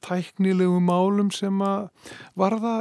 [0.03, 1.89] tæknilegu málum sem að
[2.39, 2.75] varða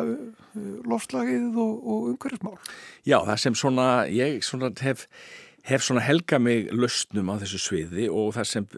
[0.89, 2.57] lofslagið og, og umhverfismál.
[3.05, 5.05] Já, það sem svona, ég svona hef,
[5.67, 8.69] hef svona helga mig lausnum á þessu sviði og það sem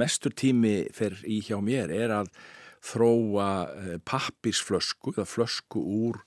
[0.00, 2.32] mestur tími fer í hjá mér er að
[2.90, 3.48] þróa
[4.08, 6.22] pappirsflösku, eða flösku úr,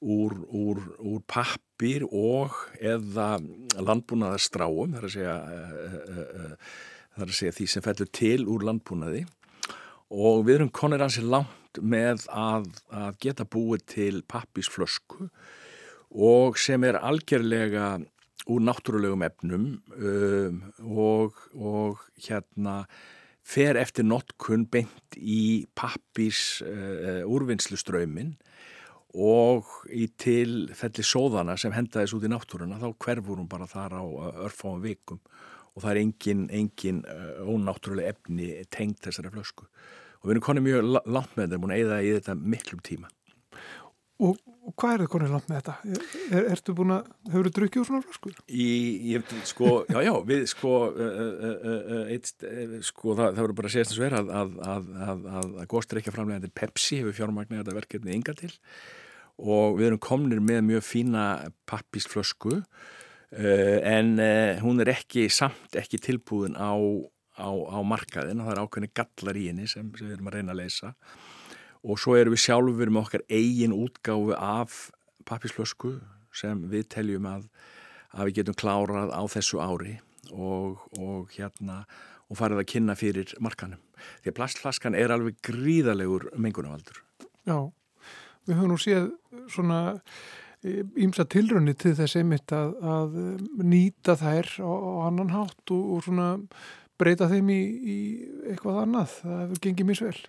[0.00, 3.38] úr, úr, úr pappir og eða
[3.76, 5.36] landbúnaðarstráum, það er að segja,
[7.14, 9.24] það er að segja því sem fellur til úr landbúnaði.
[10.10, 15.28] Og við erum konir ansið langt með að, að geta búið til pappisflösku
[16.10, 18.00] og sem er algjörlega
[18.50, 22.82] úr náttúrulegum efnum um, og, og hérna
[23.46, 28.34] fer eftir notkun beint í pappis uh, úrvinnsluströymin
[29.14, 34.02] og í tilfelli sóðana sem hendaðis út í náttúruna þá hverfur hún bara þar á
[34.46, 35.18] örfáum vikum
[35.74, 39.66] og það er engin, engin uh, ónáttúrulega efni tengt þessari flösku
[40.20, 43.10] og við erum konið mjög la- langt með þetta, að eyða í þetta miklum tíma.
[44.20, 44.36] Og,
[44.70, 45.74] og hvað er þið konið langt með þetta?
[46.30, 48.32] Er, ertu búin að, hefur þú drukkið úr svona flösku?
[48.46, 48.68] Í,
[49.10, 51.18] ég, sko, já, já, við, sko, uh,
[51.50, 52.30] uh, uh, eitt,
[52.86, 54.54] sko, það, það voru bara að segja þess að vera að,
[55.40, 58.52] að, góstreikja framlegandi Pepsi hefur fjármagnið þetta verkefni ynga til
[59.40, 61.24] og við erum komnir með mjög fína
[61.70, 62.60] pappisflösku
[63.30, 64.10] en
[64.60, 66.76] hún er ekki samt ekki tilbúin á,
[67.40, 70.36] á, á markaðin og það er ákveðni gallar í henni sem, sem við erum að
[70.36, 71.29] reyna að leysa og
[71.98, 74.90] svo erum við sjálfur með okkar eigin útgáfu af
[75.28, 75.96] pappisflösku
[76.36, 77.46] sem við teljum að,
[78.14, 79.98] að við getum klárað á þessu ári
[80.30, 81.84] og, og hérna
[82.30, 83.80] og farið að kynna fyrir markanum.
[84.22, 87.00] Því að plastflaskan er alveg gríðalegur mengunavaldur.
[87.48, 87.58] Já,
[88.46, 89.10] við höfum nú séð
[89.50, 89.80] svona
[91.00, 93.14] ímsa tilrönni til þess einmitt að, að
[93.64, 96.28] nýta þær á, á annan hátt og, og svona
[97.00, 97.96] breyta þeim í, í
[98.52, 99.14] eitthvað annað.
[99.22, 100.20] Það hefur gengið mjög svel.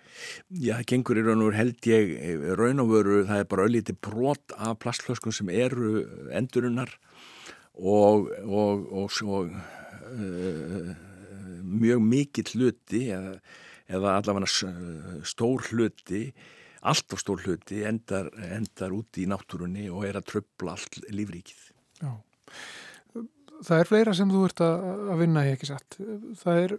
[0.50, 2.12] Já, það gengur í raun og veru held ég
[2.60, 5.92] raun og veru, það er bara öllítið brot af plastflöskum sem eru
[6.32, 6.94] endurunnar
[7.74, 10.90] og, og, og svo uh,
[11.62, 13.36] mjög mikill hluti eða,
[13.92, 14.50] eða allavega
[15.28, 16.26] stór hluti
[16.82, 21.68] alltaf stór hluti endar, endar út í náttúrunni og er að tröfla allt lífríkið.
[22.02, 22.10] Já.
[23.62, 26.00] Það er fleira sem þú ert að, að vinna í ekki satt.
[26.42, 26.74] Það er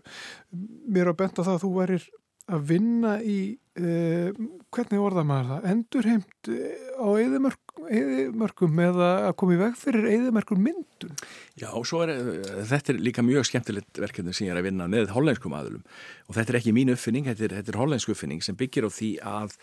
[0.98, 2.10] mér að benda það að þú værir
[2.52, 3.38] að vinna í,
[3.80, 4.36] eh,
[4.74, 10.60] hvernig orða maður það, endurheimt eh, á eðimörkum eða að koma í veg fyrir eðimörkur
[10.60, 11.16] myndun.
[11.60, 15.16] Já, er, eh, þetta er líka mjög skemmtilegt verkefni sem ég er að vinna með
[15.16, 15.86] hollenskum aðlum
[16.28, 18.92] og þetta er ekki mín uppfinning, þetta er, þetta er hollensk uppfinning sem byggir á
[18.92, 19.56] því að,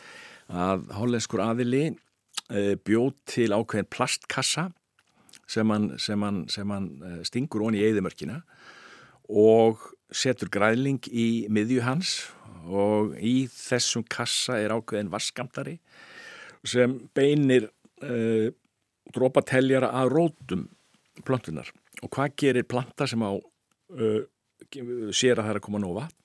[0.48, 1.84] að hollenskur aðili
[2.48, 4.70] e, bjóð til ákveðin plastkassa
[5.50, 8.40] sem hann, sem hann, sem hann eh, stingur onni í eðimörkina
[9.30, 12.14] og setur græðling í miðju hans
[12.66, 15.76] og í þessum kassa er ákveðin vaskamtari
[16.66, 17.70] sem beinir
[18.04, 18.50] uh,
[19.14, 20.66] drópateljara að rótum
[21.24, 21.70] plöntunar
[22.02, 24.20] og hvað gerir planta sem á uh,
[25.14, 26.18] sér að það er að koma nóg vatn?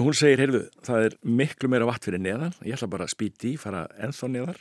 [0.00, 3.54] Hún segir, heyrðu, það er miklu meira vatn fyrir neðan, ég ætla bara að spýti
[3.54, 4.60] í fara ennþá neðar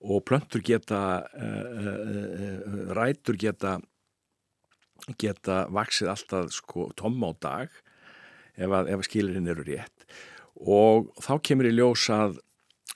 [0.00, 1.00] og plöntur geta
[1.36, 3.78] uh, uh, rætur geta
[5.20, 7.80] geta vaksið alltaf sko tomma á dag
[8.60, 10.06] ef að, að skilirinn eru rétt.
[10.60, 12.38] Og þá kemur í ljós að,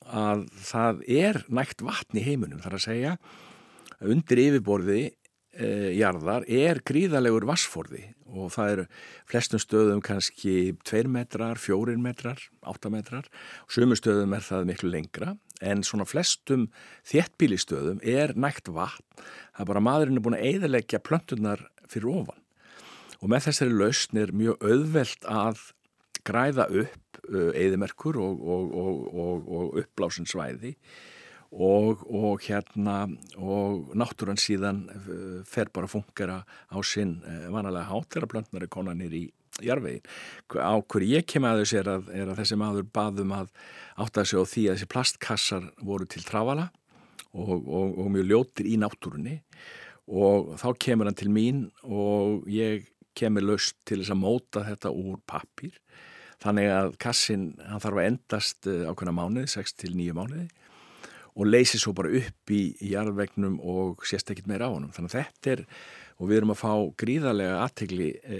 [0.04, 3.14] að það er nægt vatn í heiminum þar að segja
[4.04, 5.02] undir yfirborði
[5.58, 8.84] e, jarðar er gríðalegur vassforði og það eru
[9.30, 13.28] flestum stöðum kannski 2 metrar, 4 metrar, 8 metrar.
[13.66, 16.66] Og sömu stöðum er það miklu lengra en svona flestum
[17.06, 19.06] þéttbílistöðum er nægt vatn.
[19.54, 22.42] Það er bara maðurinn er búin að eiðilegja plöntunar fyrir ofan.
[23.22, 25.62] Og með þessari lausn er mjög auðvelt að
[26.24, 30.28] græða upp eðimerkur og, og, og, og uppblásin
[31.54, 33.06] svæði og hérna
[33.38, 38.62] og náttúran síðan uh, fer bara að fungera á sinn uh, vanalega hátt þegar plöntnar
[38.62, 39.24] er konanir í
[39.62, 40.02] jarvegin.
[40.58, 43.52] Á hverju ég kem að þess er að, er að þessi maður baðum að
[44.02, 46.72] átta sig á því að þessi plastkassar voru til trafala
[47.34, 49.40] og mjög ljótir í náttúrunni.
[50.06, 54.90] Og þá kemur hann til mín og ég kemur löst til þess að móta þetta
[54.90, 55.78] úr pappir
[56.42, 60.48] þannig að kassin, hann þarf að endast ákveðna mánuði, 6 til 9 mánuði
[61.34, 64.92] og leysi svo bara upp í, í jarðvegnum og sést ekkit meira á honum.
[64.94, 65.64] Þannig að þetta er,
[66.14, 66.72] og við erum að fá
[67.02, 68.38] gríðarlega aðtegli e,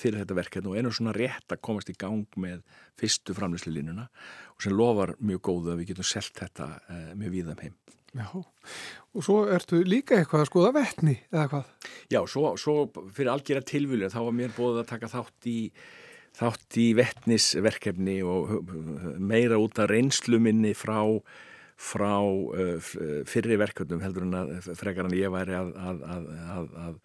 [0.00, 2.62] fyrir þetta verkefni og einu svona rétt að komast í gang með
[3.00, 4.08] fyrstu framlýslu línuna
[4.54, 7.78] og sem lofar mjög góðu að við getum selt þetta e, mjög víðam heim.
[8.10, 11.68] Já, og svo ertu líka eitthvað að skoða vettni eða hvað?
[12.10, 12.76] Já, svo, svo
[13.14, 15.58] fyrir algjörða tilvílu þá var mér bóðið að taka þátt í
[16.38, 18.52] þátt í vettnisverkefni og
[19.18, 21.02] meira út af reynsluminni frá,
[21.80, 22.90] frá uh,
[23.28, 26.28] fyrri verkefnum heldur en að frekar en ég væri að, að,
[26.84, 27.00] að,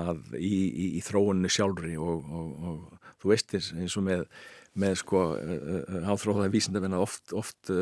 [0.00, 4.26] að í, í, í þróunni sjálfri og, og, og þú veist eins og með,
[4.82, 7.72] með sko uh, áþróðaði vísindamenn að oft, oft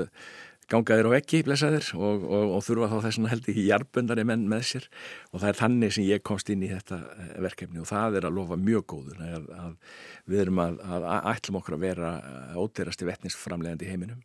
[0.71, 4.45] gangaðir á ekki, blessaðir og, og, og þurfa þá þess að held ekki jarbundari menn
[4.51, 4.87] með sér.
[5.33, 7.01] Og það er þannig sem ég komst inn í þetta
[7.43, 9.99] verkefni og það er að lofa mjög góður að, að
[10.31, 12.13] við erum að, að ætlum okkur að vera
[12.61, 14.23] óteirasti vettnisframlegandi í heiminum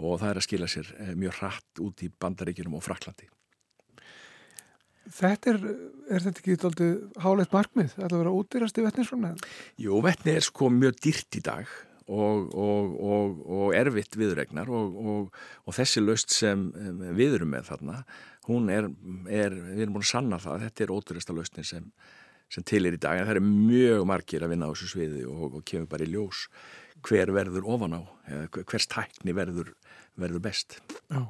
[0.00, 3.30] og það er að skila sér mjög hratt út í bandaríkjunum og Fraklandi.
[5.14, 5.58] Þetta er,
[6.08, 9.50] er þetta ekki alltaf hálegt markmið að vera óteirasti vettnisframlegandi?
[9.84, 11.68] Jú, vettni er sko mjög dýrt í dag
[12.08, 15.28] og, og, og, og erfitt viðregnar og,
[15.64, 18.00] og þessi löst sem em, við erum með þarna,
[18.48, 18.88] hún er,
[19.28, 21.86] er við erum búin að sanna það að þetta er ótrúista löstin sem,
[22.52, 25.24] sem til er í dag en það er mjög margir að vinna á þessu sviði
[25.28, 26.46] og kemur bara í ljós
[27.04, 28.02] hver verður ofan á,
[28.56, 29.74] hvers tækni verður,
[30.20, 30.78] verður best.
[31.10, 31.26] Já.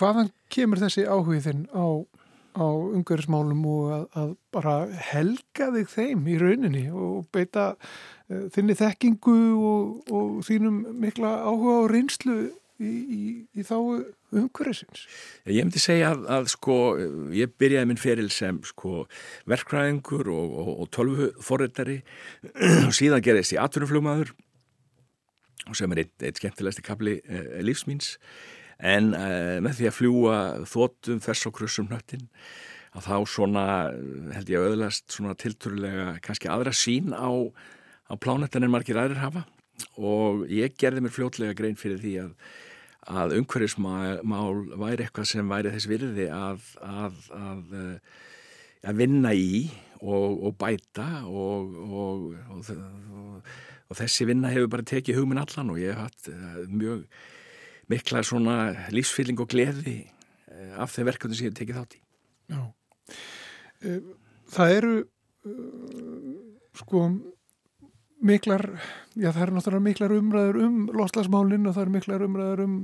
[0.00, 1.86] Hvaðan kemur þessi áhugið þinn á,
[2.56, 4.76] á umhverfismálum og að, að bara
[5.12, 11.78] helga þig þeim í rauninni og beita uh, þinni þekkingu og, og þínum mikla áhuga
[11.84, 12.38] og reynslu
[12.80, 13.22] í, í,
[13.52, 13.76] í þá
[14.32, 15.04] umhverfisins?
[15.44, 16.78] Ég myndi segja að, að sko,
[17.36, 19.04] ég byrjaði minn feril sem sko,
[19.50, 22.00] verkfræðingur og, og, og tölvuforritari
[22.86, 24.48] og síðan gerðist ég atvinnuflugmaður og
[25.78, 28.16] sem er eitt, eitt skemmtilegsti kapli eh, lífsmíns
[28.82, 30.38] en eh, með því að fljúa
[30.68, 32.26] þóttum þess og krussum hnöttin
[32.96, 37.30] að þá svona eh, held ég að öðlast svona tilturlega kannski aðra sín á,
[38.10, 39.46] á plánetan en margir aðrir hafa.
[39.96, 42.36] Og ég gerði mér fljótlega grein fyrir því að
[43.10, 48.20] að umhverfismál væri eitthvað sem væri þess virði að, að, að, eh,
[48.86, 49.64] að vinna í
[50.02, 53.50] og, og bæta og, og, og,
[53.92, 57.04] og þessi vinna hefur bara tekið hugminn allan og ég hef hatt eh, mjög
[57.92, 58.56] mikla svona
[58.94, 62.02] lífsfylling og gleði eh, af þeim verkefni sem ég hef tekið þátt í.
[62.52, 62.62] Já.
[63.84, 64.02] Eh,
[64.52, 64.96] Það eru
[66.76, 67.02] sko
[68.22, 68.66] miklar,
[69.18, 72.74] já það eru náttúrulega miklar umræður um loslasmálinn og það eru miklar umræður um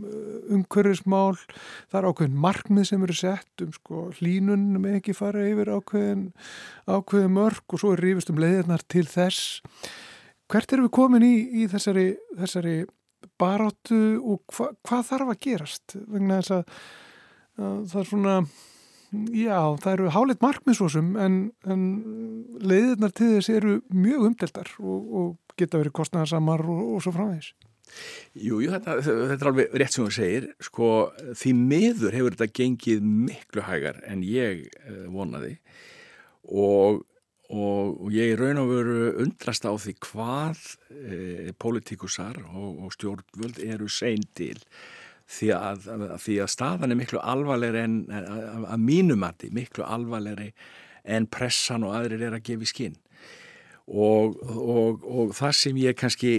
[0.56, 1.36] umhverfismál,
[1.92, 6.24] það eru ákveðin markmið sem eru sett um sko hlínun með ekki fara yfir ákveðin
[6.88, 9.60] ákveðin mörg og svo er rífist um leiðirnar til þess.
[10.48, 12.78] Hvert erum við komin í, í þessari, þessari
[13.40, 15.96] baráttu og hva, hvað þarf að gerast?
[16.08, 16.74] Vegna þess að,
[17.58, 18.40] að það er svona
[19.08, 21.84] Já, það eru háleitt markmið svo sem en, en
[22.60, 27.54] leiðirnar til þess eru mjög umdeltar og, og geta verið kostnæðarsamar og, og svo framvegis.
[28.36, 30.48] Jú, jú þetta, þetta er alveg rétt sem þú segir.
[30.60, 30.90] Sko,
[31.40, 35.54] því miður hefur þetta gengið miklu hægar en ég uh, vonaði
[36.44, 37.00] og,
[37.48, 43.60] og, ég í raun og veru undrast á því hvað uh, pólitíkusar og, og stjórnvöld
[43.64, 44.58] eru sein til.
[45.28, 50.54] Því að, að, því að staðan er miklu alvarlegri en að, að mínumati miklu alvarlegri
[51.08, 52.96] en pressan og aðrir er að gefa í skinn
[53.88, 56.32] og, og, og það sem ég kannski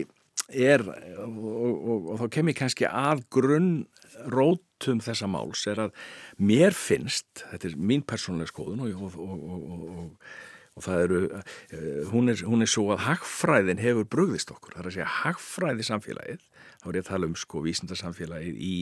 [0.50, 3.72] er og, og, þá kem ég kannski að grunn
[4.30, 6.06] rótum þessa máls er að
[6.42, 10.22] mér finnst, þetta er mín persónuleg skoðun og
[10.80, 11.20] og það eru,
[12.14, 15.88] hún er, hún er svo að hagfræðin hefur brugðist okkur, það er að segja hagfræði
[15.90, 16.46] samfélagið,
[16.80, 18.76] þá er ég að tala um sko vísindarsamfélagið í,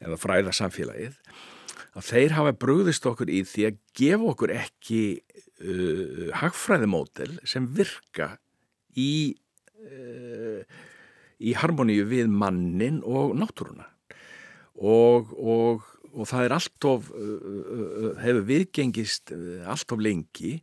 [0.00, 1.18] eða fræðarsamfélagið,
[1.98, 8.32] að þeir hafa brugðist okkur í því að gefa okkur ekki uh, hagfræðimódel sem virka
[8.96, 9.36] í,
[9.84, 10.64] uh,
[11.38, 13.88] í harmoníu við mannin og náttúruna.
[14.78, 19.34] Og, og, og það er alltof, uh, hefur viðgengist
[19.68, 20.56] alltof lengi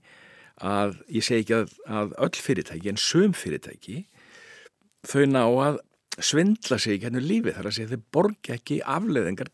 [0.64, 4.06] að ég segi ekki að, að öll fyrirtæki en sum fyrirtæki
[5.06, 5.82] þau ná að
[6.24, 9.52] svindla sig ekki hennu lífi þar að segja þau borgi ekki afleðingar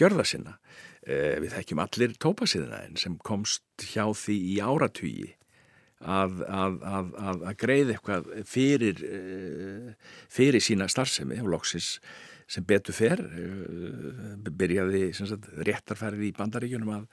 [0.00, 0.56] gjörða sinna.
[1.04, 5.28] Eh, við þekkjum allir tópasiðina sem komst hjá því í áratugi
[6.00, 9.00] að, að, að, að greið eitthvað fyrir,
[10.32, 11.98] fyrir sína starfsemi og loksis
[12.50, 13.20] sem betur fer
[14.48, 17.06] byrjaði sagt, réttarferði í bandaríkjunum að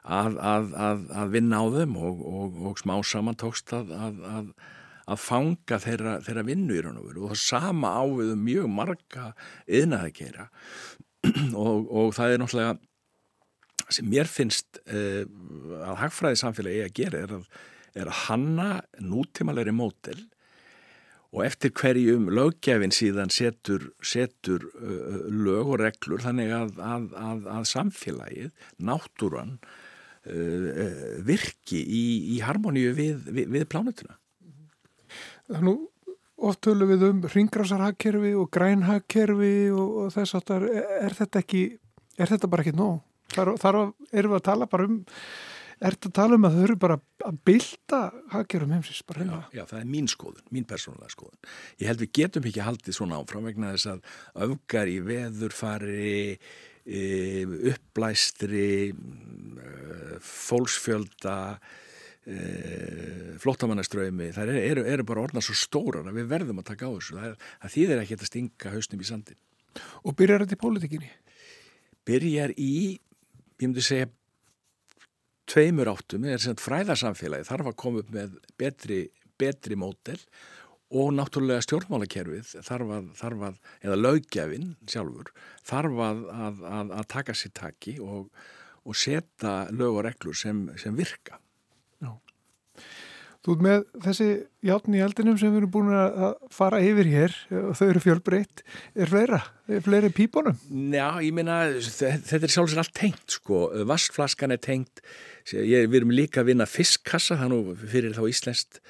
[0.00, 3.90] Að, að, að, að vinna á þeim og, og, og smá saman tókst að,
[5.04, 7.26] að fanga þeirra, þeirra vinnu í raun og veru.
[7.26, 9.26] Og það sama ávið um mjög marga
[9.68, 10.48] yðnaði að gera
[11.52, 12.78] og, og það er náttúrulega
[13.90, 15.24] sem mér finnst eh,
[15.82, 17.32] að hagfræði samfélagi að gera er,
[17.98, 18.68] er að hanna
[19.02, 20.20] nútímalegri mótel
[21.30, 28.50] og eftir hverjum löggefin síðan setur, setur uh, lög og reglur þannig að samfélagið,
[28.82, 29.60] náttúran
[31.24, 32.02] virki í,
[32.36, 34.18] í harmoníu við, við, við plánutuna.
[35.64, 35.76] Nú
[36.40, 41.62] oft tölum við um ringrásarhagkerfi og grænhagkerfi og, og þess að er, þetta ekki,
[42.16, 43.00] er þetta bara ekki nóg?
[43.30, 44.96] Þar, þar erum við að tala bara um,
[45.80, 46.96] er þetta að tala um að þau eru bara
[47.28, 48.00] að bylta
[48.32, 51.38] hagkerfum heimsins bara já, já, það er mín skoðun, mín persónulega skoðun.
[51.80, 54.02] Ég held við getum ekki haldið svona áfram vegna þess að
[54.48, 56.18] öfgar í veður fari
[56.90, 58.70] uppblæstri
[60.26, 61.36] fólksfjölda
[63.40, 67.16] flottamannaströymi það eru, eru bara orðna svo stórar að við verðum að taka á þessu
[67.16, 69.40] það, það þýðir ekki að stinga hausnum í sandin
[70.04, 71.10] Og byrjar þetta í pólitíkinni?
[72.08, 72.72] Byrjar í
[73.60, 74.08] ég myndi segja
[75.50, 79.00] tveimur áttum, er sem fræðarsamfélagi þarf að koma upp með betri,
[79.40, 80.59] betri mótel og
[80.90, 85.30] náttúrulega stjórnmálakerfið þarf að, þarf að eða lögjafinn sjálfur
[85.68, 88.26] þarf að, að, að, taka sér taki og,
[88.82, 91.38] og setja lög og reglur sem, sem virka.
[93.40, 94.24] Þú ert með þessi
[94.68, 98.60] játn í eldinum sem við erum búin að fara yfir hér og þau eru fjölbreytt.
[98.92, 99.38] Er fleira?
[99.64, 100.58] Er fleiri pípunum?
[100.92, 103.62] Já, ég minna, þetta er sjálfsveit allt tengt sko.
[103.88, 105.00] Vassflaskan er tengt.
[105.48, 108.82] Við erum líka að vinna fiskkassa, þannig fyrir þá íslenskt,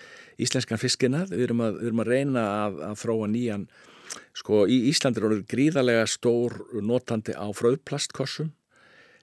[0.47, 1.25] íslenskan fiskina.
[1.31, 3.67] Við erum að, við erum að reyna að, að þróa nýjan.
[4.39, 8.51] Sko, í Íslandir eru gríðarlega stór notandi á fröðplastkossum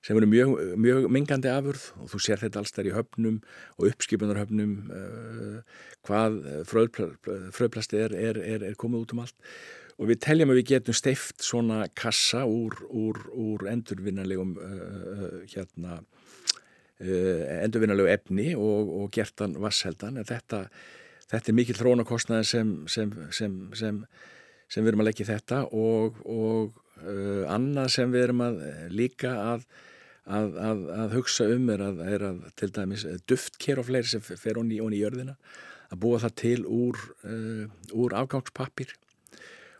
[0.05, 3.39] sem eru mjög, mjög mingandi afurð og þú sér þetta alls þar í höfnum
[3.75, 6.37] og uppskipunarhöfnum uh, hvað
[6.69, 9.35] fröðplasti er, er, er, er komið út um allt
[9.97, 15.97] og við teljum að við getum steift svona kassa úr, úr, úr endurvinnarlegum uh, hérna
[15.97, 20.67] uh, endurvinnarlegu efni og, og gertan vassheldan en þetta,
[21.31, 26.83] þetta er mikil þrónakostnaði sem, sem, sem, sem við erum að leggja þetta og, og
[27.51, 28.63] annað sem við erum að
[28.95, 29.67] líka að
[30.27, 32.25] að, að, að hugsa um er að, er
[32.59, 35.37] til dæmis duftker og fleiri sem fer onni í jörðina
[35.87, 38.91] að búa það til úr, uh, úr afgangspappir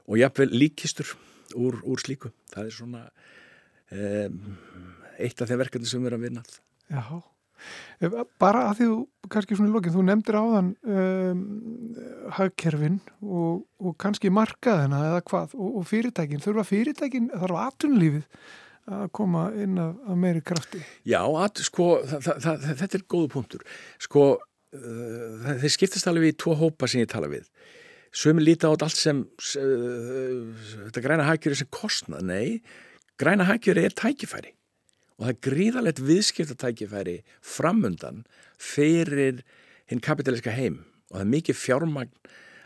[0.08, 1.10] og jafnvel líkistur
[1.58, 2.32] úr, úr slíku.
[2.54, 3.02] Það er svona
[3.92, 4.38] um,
[5.20, 6.46] eitt af þeim verkefni sem við erum að vinna.
[6.88, 7.04] Já,
[8.42, 9.00] bara að því þú,
[9.34, 11.42] kannski svona í lokin, þú nefndir áðan um,
[12.38, 18.28] hagkerfin og, og kannski markaðina eða hvað og, og fyrirtækin, þurfa fyrirtækin, þarf aðtunlífið
[18.88, 20.82] að koma inn af, af meiri krafti?
[21.08, 23.66] Já, að, sko, það, það, þetta er góðu punktur.
[24.04, 24.28] Sko,
[24.78, 27.50] uh, þeir skiptast alveg í tvo hópa sem ég tala við.
[28.16, 29.26] Sumi líta á allt sem,
[29.60, 32.24] uh, þetta græna er sem kostnað.
[32.30, 32.62] Nei,
[33.20, 34.54] græna hækjur er tækifæri
[35.18, 38.26] og það er gríðalegt viðskiptatækifæri framundan
[38.62, 39.42] fyrir
[39.90, 42.14] hinn kapitaliska heim og það er mikið fjármagn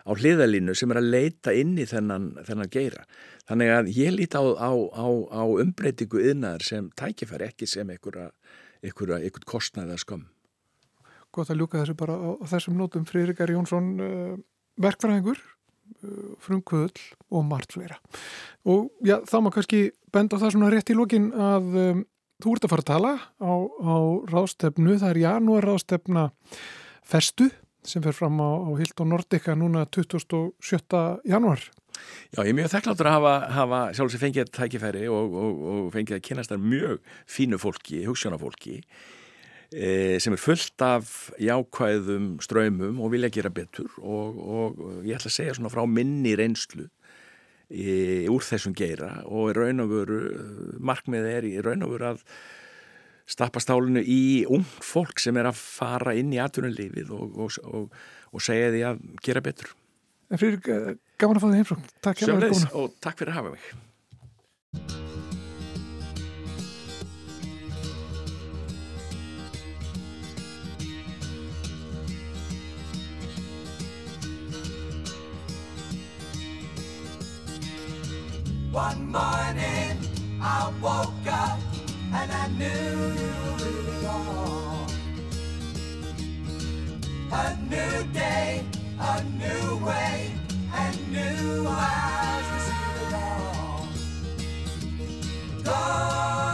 [0.01, 3.05] á hliðalínu sem er að leita inn í þennan, þennan geira.
[3.49, 8.31] Þannig að ég líti á, á, á, á umbreytingu yðnaðar sem tækifæri ekki sem einhverja
[9.45, 10.27] kostnæða skam.
[11.31, 14.33] Gótt að ljúka þessu bara á þessum nótum Friðrikar Jónsson uh,
[14.81, 18.01] verkfræðingur, uh, frumkvöðl og margt fleira.
[18.67, 22.03] Og já, þá má kannski benda á það svona rétt í lókin að um,
[22.41, 23.11] þú ert að fara að tala
[23.41, 23.53] á,
[23.85, 23.95] á
[24.31, 26.29] rástefnu, það er janúar rástefna
[27.07, 27.49] festu
[27.87, 30.51] sem fer fram á, á Hildón Nordica núna 27.
[31.25, 31.63] januar.
[32.31, 35.89] Já, ég er mjög þekkláttur að hafa, hafa sjálf sem fengið tækifæri og, og, og
[35.95, 38.77] fengið að kynast þar mjög fínu fólki, hugssjónafólki
[39.75, 41.11] e, sem er fullt af
[41.41, 46.33] jákvæðum ströymum og vilja gera betur og, og ég ætla að segja svona frá minni
[46.39, 46.87] reynslu
[47.72, 50.19] e, úr þessum geira og raun og veru,
[50.80, 52.26] markmið er í raun og veru að
[53.32, 58.01] stappa stálinu í ung fólk sem er að fara inn í atvinnulífið og, og, og,
[58.32, 59.72] og segja því að gera betur.
[60.32, 61.88] En fyrir, eh, gaman að fá þið heimsókn.
[62.03, 62.76] Takk fyrir að koma.
[62.82, 65.09] Og takk fyrir að hafa mig.
[78.72, 79.97] One morning
[80.41, 81.59] I woke up
[82.13, 83.15] and I knew
[83.67, 84.88] it all.
[87.34, 88.63] A new day,
[88.97, 90.34] a new way,
[90.74, 93.88] and new eyes to see it all.
[95.63, 96.50] Go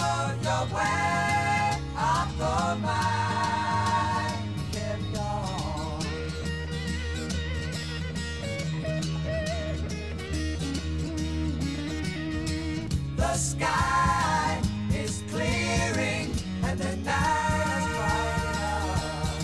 [13.38, 14.60] sky
[14.92, 16.34] is clearing
[16.64, 19.42] and the night is bright.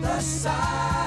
[0.00, 0.97] The sun,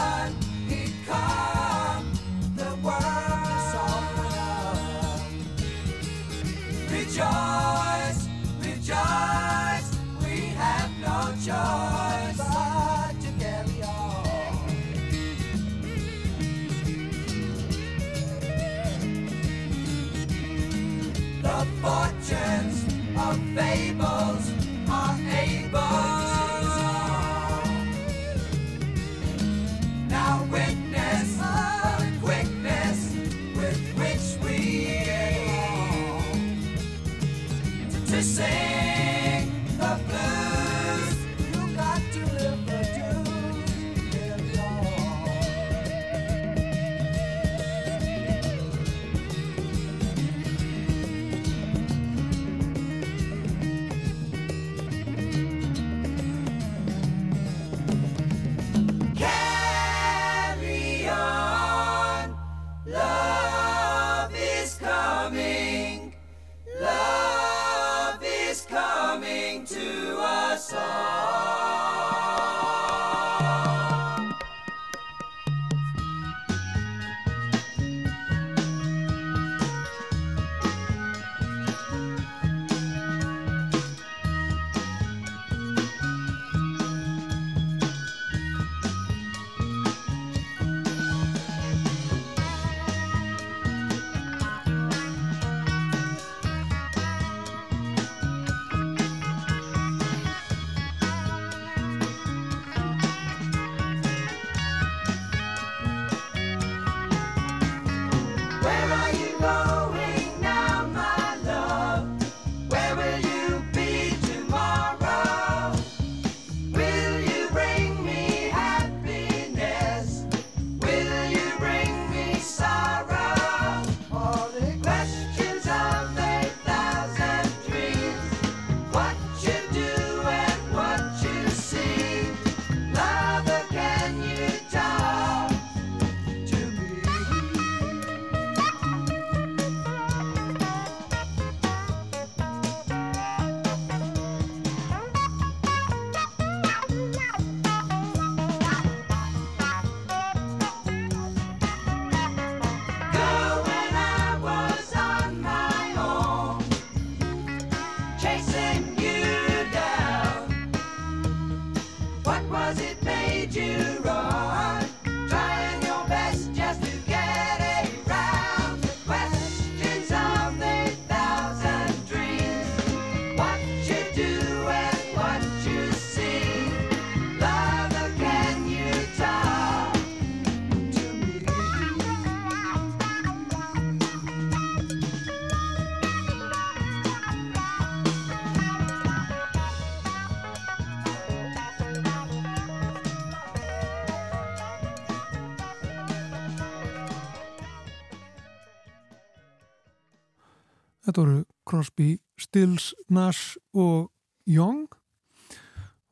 [201.72, 204.12] Crosby, Stills, Nash og
[204.46, 204.90] Young.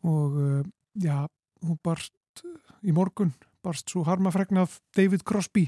[0.07, 0.63] Og uh,
[0.95, 1.27] já,
[1.65, 2.43] hún barst
[2.87, 3.33] í morgun,
[3.65, 5.67] barst svo harmafregnað David Crosby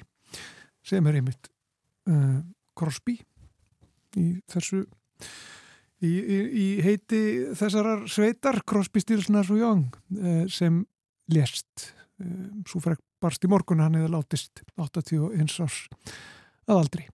[0.87, 1.51] sem er einmitt
[2.07, 2.39] uh,
[2.79, 3.17] Crosby
[4.17, 4.85] í þessu
[6.01, 7.21] í, í, í heiti
[7.59, 10.85] þessarar sveitar Crosby, Stills, Nash og Young uh, sem
[11.31, 11.91] lést
[12.69, 15.79] svo frekk barst í morgun hann eða látist 81 árs
[16.69, 17.07] að aldri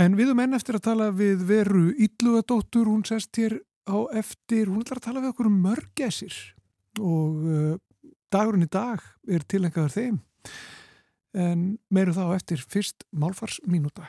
[0.00, 4.70] En við um enn eftir að tala við veru Yllugadóttur, hún sest hér á eftir,
[4.70, 6.36] hún ætlar að tala við okkur um mörgæsir.
[6.96, 7.74] Og uh,
[8.32, 10.18] dagurinn í dag er tilengaður þeim.
[11.36, 14.08] En meiru þá eftir fyrst málfarsminúta.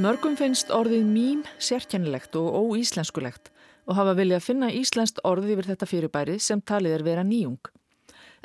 [0.00, 3.50] Mörgum finnst orðið mím sérkennilegt og óíslenskulegt
[3.86, 7.60] og hafa viljað finna íslenskt orð yfir þetta fyrirbæri sem talið er vera nýjung.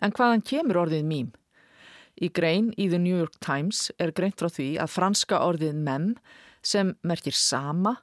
[0.01, 1.31] En hvaðan kemur orðið mím?
[2.15, 6.13] Í grein í The New York Times er greint frá því að franska orðið mem,
[6.63, 7.97] sem merkir sama,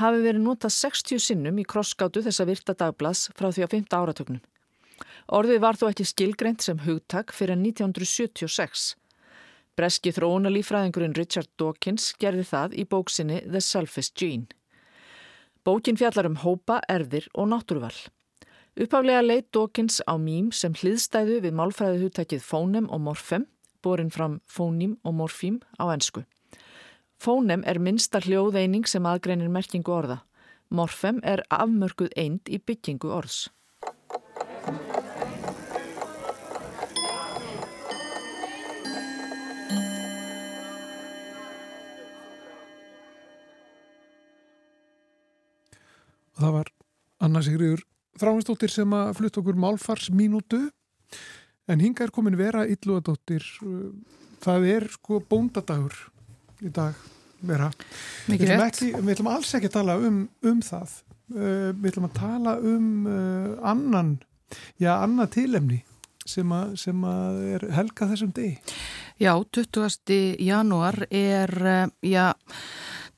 [0.00, 3.90] hafi verið notað 60 sinnum í krosskátu þessa virta dagblads frá því á 5.
[4.00, 4.40] áratögnum.
[5.30, 8.94] Orðið var þó ekki skilgreint sem hugtak fyrir 1976.
[9.78, 14.50] Breski þróunalífræðingurinn Richard Dawkins gerði það í bóksinni The Selfish Gene.
[15.70, 17.94] Bókin fjallar um hópa, erðir og náttúruval.
[18.74, 23.44] Uppaflega leitt Dawkins á mým sem hliðstæðu við málfræðu hugtækið fónem og morfem,
[23.78, 26.24] borin fram fóním og morfím á ennsku.
[27.22, 30.18] Fónem er minsta hljóðeining sem aðgreinir merkingu orða.
[30.74, 33.46] Morfem er afmörkuð eind í byggingu orðs.
[46.40, 46.70] Og það var
[47.20, 47.84] Anna Sigriður
[48.20, 50.64] Þráinsdóttir sem að flutt okkur málfarsmínútu.
[51.70, 53.44] En hinga er komin vera Ylluadóttir
[54.42, 55.94] það er sko bóndadagur
[56.64, 56.96] í dag
[57.46, 57.70] vera.
[58.26, 60.96] Við ætlum, ekki, við ætlum alls ekki að tala um, um það.
[61.30, 64.16] Uh, við ætlum að tala um uh, annan
[64.80, 65.80] já, annað tilemni
[66.26, 68.58] sem að, sem að er helga þessum degi.
[69.20, 70.18] Já, 20.
[70.42, 72.32] janúar er uh, já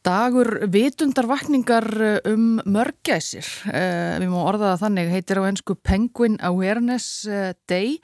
[0.03, 6.41] Dagur vitundarvakningar eh, um mörgæsir, uh, við má orða það þannig, heitir á ennsku Penguin
[6.43, 8.01] Awareness eh, Day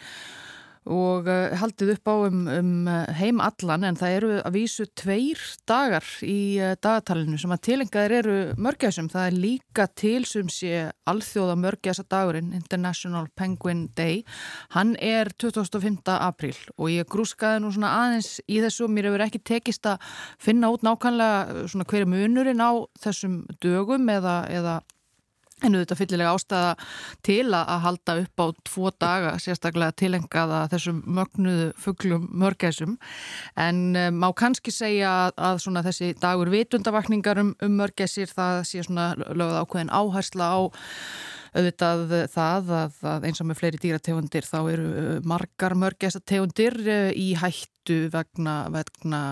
[0.87, 5.43] og uh, haldið upp á um, um heim allan en það eru að vísu tveir
[5.69, 9.11] dagar í uh, dagatalinu sem að tilengaðir eru mörgæsum.
[9.13, 14.23] Það er líka til sem sé alþjóða mörgæsa dagurinn, International Penguin Day.
[14.77, 16.03] Hann er 25.
[16.19, 20.05] apríl og ég grúskaði nú svona aðeins í þessu og mér hefur ekki tekist að
[20.43, 22.73] finna út nákvæmlega svona hverju munurinn á
[23.03, 24.79] þessum dögum eða, eða
[25.67, 26.75] En auðvitað fyllilega ástæða
[27.27, 32.99] til að halda upp á tvo daga sérstaklega tilengaða þessum mögnuðu fugglum mörgæsum.
[33.59, 39.59] En um, má kannski segja að, þessi dagur vitundavakningar um, um mörgæsir það sé lögð
[39.63, 40.59] ákveðin áhersla á
[41.57, 44.89] auðvitað það að, að eins og með fleiri dýrategundir þá eru
[45.29, 49.23] margar mörgæsategundir eh, í hættu vegna, vegna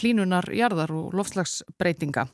[0.00, 2.28] hlínunar jarðar og lofslagsbreytinga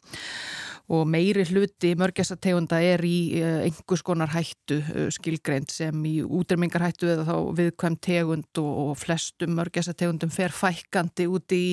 [0.91, 7.13] og meiri hluti mörgæsategunda er í eh, einhvers konar hættu eh, skilgreint sem í útrymmingarhættu
[7.13, 11.65] eða þá viðkvæm tegund og flestum mörgæsategundum fer fækandi út í,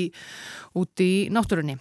[0.78, 1.80] út í náttúrunni.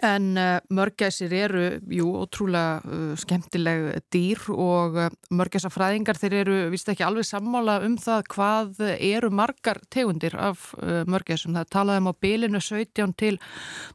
[0.00, 1.62] En uh, mörgæsir eru,
[1.92, 7.98] jú, ótrúlega uh, skemmtileg dýr og uh, mörgæsafræðingar þeir eru, víst ekki alveg sammála um
[8.00, 10.72] það hvað eru margar tegundir af
[11.08, 11.54] mörgæsum.
[11.56, 13.38] Það talaðum á bilinu 17 til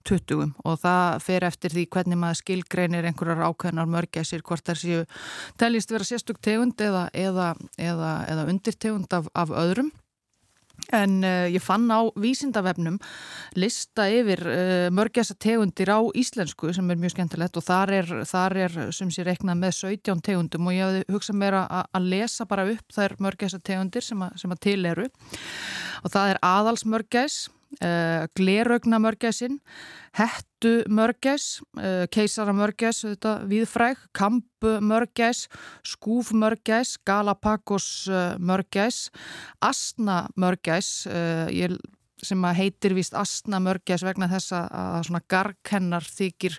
[0.08, 5.06] 20 og það fer eftir því hvernig maður skilgreinir einhverjar ákveðnar mörgæsir, hvort þær séu
[5.60, 9.92] teljist vera sérstök tegund eða, eða, eða, eða undirtegund af, af öðrum.
[10.96, 12.96] En uh, ég fann á vísindavefnum
[13.60, 18.58] lista yfir uh, mörgjasa tegundir á íslensku sem er mjög skemmtilegt og þar er, þar
[18.68, 22.96] er sem sé reiknað með 17 tegundum og ég hugsað mér að lesa bara upp
[22.96, 25.10] þær mörgjasa tegundir sem, a, sem að til eru.
[26.06, 27.38] Og það er aðalsmörgjæs,
[27.82, 29.60] uh, gleraugnamörgjæsin,
[30.18, 31.46] hettumörgjæs,
[31.78, 33.04] uh, keisaramörgjæs,
[33.52, 35.46] viðfræk, kampumörgjæs,
[35.84, 38.98] skúfmörgjæs, galapagosmörgjæs,
[39.62, 41.78] astnamörgjæs, uh, ég
[42.26, 46.58] sem heitir vist astnamörgjæs vegna þess að svona gargkennar þykir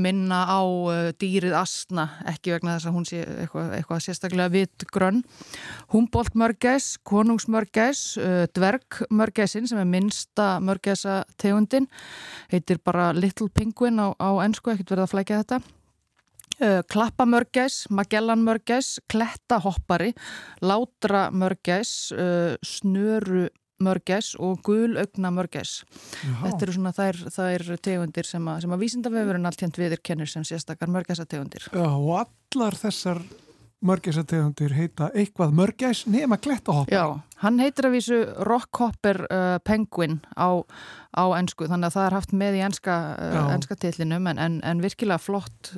[0.00, 5.22] minna á uh, dýrið astna, ekki vegna þess að hún sé eitthvað, eitthvað sérstaklega vitgrönn.
[5.94, 11.86] Humboldt-mörgjæs, konungsmörgjæs, uh, dvergmörgjæsin sem er minsta mörgjæsa tegundin,
[12.52, 15.60] heitir bara Little Penguin á, á ennsku, ekkert verið að flækja þetta.
[16.58, 20.10] Uh, Klappamörgæs, Magellanmörgæs, Klettahoppari,
[20.58, 22.58] Látramörgæs, uh,
[23.78, 25.84] Snörumörgæs og Gulaugna-mörgæs.
[26.42, 30.42] Þetta eru svona þær, þær tegundir sem að, sem að vísindavefurinn alltjönd viðir kennir sem
[30.42, 31.68] sérstakar mörgæsategundir.
[31.70, 33.22] Já, og allar þessar
[33.78, 36.90] mörgæsategundir heita eitthvað mörgæs nema klettahoppa.
[36.90, 38.18] Já, hann heitir að vísu
[38.48, 40.58] Rockhopper uh, Penguin á,
[41.14, 43.42] á ennsku, þannig að það er haft með í enska, uh, Já.
[43.54, 45.70] enska tillinum en, en, en virkilega flott,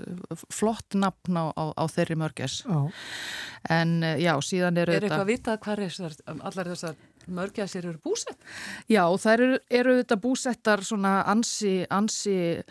[0.48, 2.62] flott nafn á, á, á þeirri mörgæs.
[2.64, 2.80] Já.
[3.76, 7.00] En uh, já, síðan eru Er eitthvað að vita hvað er þessar, allar þessar
[7.34, 8.38] mörgæsir eru búsett?
[8.90, 12.64] Já, þær eru, eru þetta búsettar svona ansi, ansi an-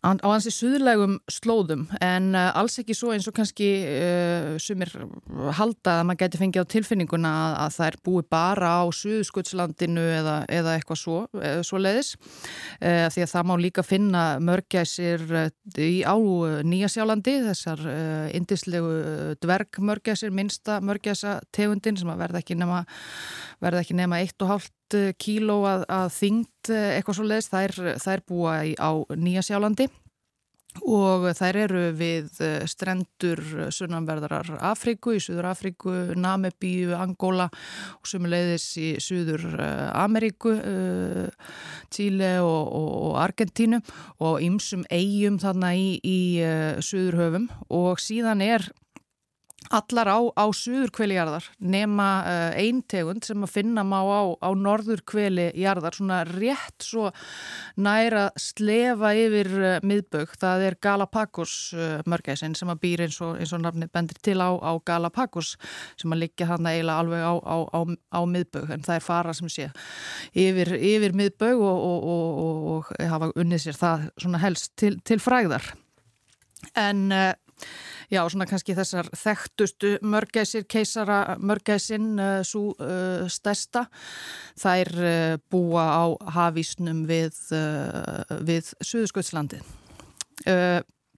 [0.00, 4.88] á ansi suðlægum slóðum en uh, alls ekki svo eins og kannski uh, sumir
[5.58, 10.36] halda að maður geti fengið á tilfinninguna að, að þær búi bara á Suðurskuttslandinu eða,
[10.48, 15.26] eða eitthvað svo, uh, svo leiðis uh, því að það má líka finna mörgæsir
[15.76, 16.16] í, á
[16.70, 17.84] Nýjasjálandi þessar
[18.36, 22.84] indislegu dvergmörgæsir, minnsta mörgæsa tegundin sem að verða ekki nema
[23.60, 24.70] verða ekki nema 1,5
[25.20, 29.88] kíló að, að þyngd eh, eitthvað svo leiðis, þær, þær búa í, á Nýjasjálandi
[30.86, 33.40] og þær eru við eh, strendur
[33.74, 37.48] sunnanverðarar Afríku, í Suður Afríku, Namibíu, Angola
[37.98, 40.54] og sumuleiðis í Suður eh, Ameríku,
[41.90, 43.80] Tíle og, og, Argentínu
[44.22, 46.20] og ymsum eigum þarna í, í
[46.86, 47.50] Suðurhöfum.
[47.74, 48.70] Og síðan er
[49.70, 54.22] allar á, á suður kveli jarðar nema uh, ein tegund sem að finna má á,
[54.42, 57.10] á norður kveli jarðar svona rétt svo
[57.78, 63.36] næra slefa yfir uh, miðbögg, það er Galapagos uh, mörgæsin sem að býr eins og,
[63.38, 65.54] eins og nafnið bendir til á, á Galapagos
[66.00, 69.68] sem að liggja hann eiginlega alveg á, miðbögg en það er fara sem sé
[70.34, 72.10] yfir, yfir miðbögg og, og,
[72.74, 75.70] og, hafa unnið sér það svona helst til, til frægðar.
[76.78, 77.30] En uh,
[78.10, 83.84] Já, svona kannski þessar þekktustu mörgæsir, keisara mörgæsin, uh, svo uh, stærsta,
[84.58, 86.04] þær uh, búa á
[86.34, 89.62] hafísnum við, uh, við Suðurskjöldslandið.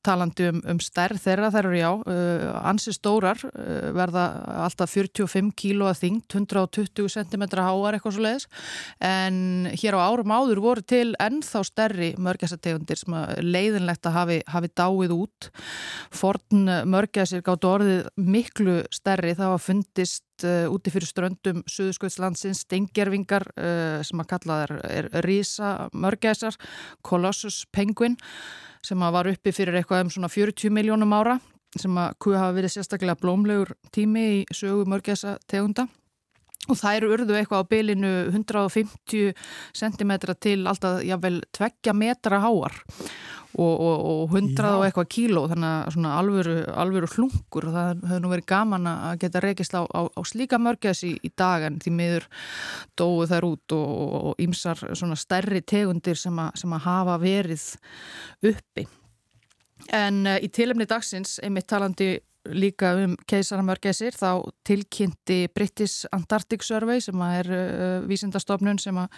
[0.03, 4.25] Talandi um, um stærð þeirra, þær eru já, uh, ansi stórar, uh, verða
[4.65, 8.49] alltaf 45 kíló að þyngd, 120 cm háar eitthvað svo leiðis,
[9.07, 14.41] en hér á árum áður voru til ennþá stærri mörgæsategundir sem að leiðinlegt að hafi,
[14.51, 15.51] hafi dáið út.
[16.13, 20.27] Forn mörgæsir gátt orðið miklu stærri, það var fundist
[20.73, 26.57] úti fyrir ströndum Suðurskjöldslandsins, stengjerfingar uh, sem að kalla þær rísa mörgæsar,
[27.05, 28.17] Colossus penguin,
[28.83, 31.39] sem að var uppi fyrir eitthvað um svona 40 miljónum ára
[31.79, 35.87] sem að kuð hafa verið sérstaklega blómlegur tími í sögu mörgæsa tegunda.
[36.71, 39.33] Og þær urðu eitthvað á bylinu 150
[39.75, 42.77] cm til alltaf jável 2 metra háar
[43.59, 44.71] og, og, og 100 Já.
[44.77, 48.89] og eitthvað kíló þannig að svona alvöru, alvöru hlungur og það hefur nú verið gaman
[48.93, 52.27] að geta rekist á, á, á slíka mörgæs í, í dag en því miður
[52.99, 57.69] dóu þær út og, ýmsar svona stærri tegundir sem, a, sem að hafa verið
[58.53, 58.87] uppi.
[59.93, 62.15] En uh, í tilefni dagsins, einmitt talandi
[62.51, 69.13] líka um keisaramörgæsir, þá tilkynnti British Antarctic Survey sem er uh, vísindastofnun sem að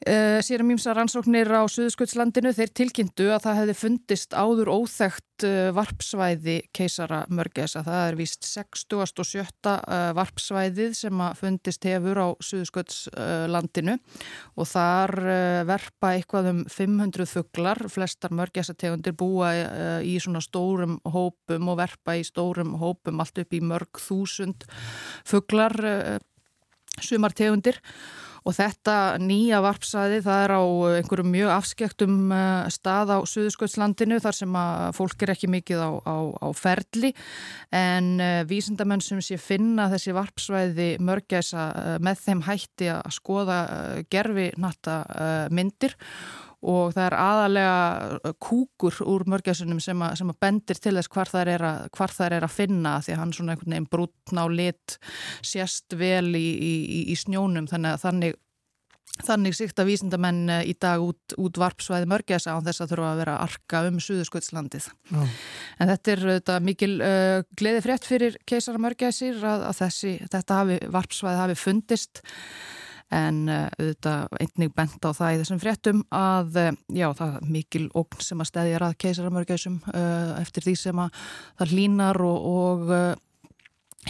[0.00, 5.66] Uh, sérum ímsa rannsóknir á Suðurskjöldslandinu þeir tilkynntu að það hefði fundist áður óþægt uh,
[5.76, 7.82] varpsvæði keisara mörgæsa.
[7.84, 9.42] Það er víst 67.
[9.68, 13.98] Uh, varpsvæðið sem að fundist hefur á Suðurskjöldslandinu
[14.56, 15.14] og þar
[15.68, 17.82] verpa eitthvað um 500 fuglar.
[17.92, 19.52] Flestar mörgæsategundir búa
[20.00, 24.64] í svona stórum hópum og verpa í stórum hópum allt upp í mörg þúsund
[25.28, 26.18] fuglar, uh,
[27.04, 27.84] sumartegundir.
[27.84, 30.62] Og þetta nýja varpsæði það er á
[31.00, 35.90] einhverjum mjög afskektum eh, stað á Suðurskjöldslandinu þar sem að fólk er ekki mikið á,
[36.00, 37.12] á, á ferli.
[37.76, 43.60] En uh, vísindamenn sem sé finna þessi varpsvæði mörgæsa uh, með þeim hætti að skoða
[43.68, 45.02] uh, gerfi natta
[45.52, 45.94] myndir.
[45.94, 51.48] og það er aðalega kúkur úr mörgæsunum sem, sem að bendir til þess hvar þær
[51.54, 54.46] er að, hvar þær er að finna því að hann svona einhvern veginn brútn á
[54.52, 54.98] lit
[55.40, 57.70] sérst vel í, í, í- í snjónum.
[57.72, 58.38] Þannig að þannig
[59.20, 63.18] Þannig sikta vísindamenn eh, í dag út, út varpsvæði mörgæsa án þess að þurfa að
[63.20, 64.86] vera arka um Suðurskjöldslandið.
[65.12, 70.60] En þetta er þetta, mikil uh, gleði frétt fyrir keisara mörgæsir að, að þessi, þetta
[70.62, 72.22] hafi, varpsvæði hafi fundist
[73.14, 77.48] en uh, auðvitað einnig bent á það í þessum fréttum að uh, já, það er
[77.56, 81.24] mikil ógn sem að stæðja að keisara mörgæsum uh, eftir því sem að
[81.60, 82.94] það hlínar og, og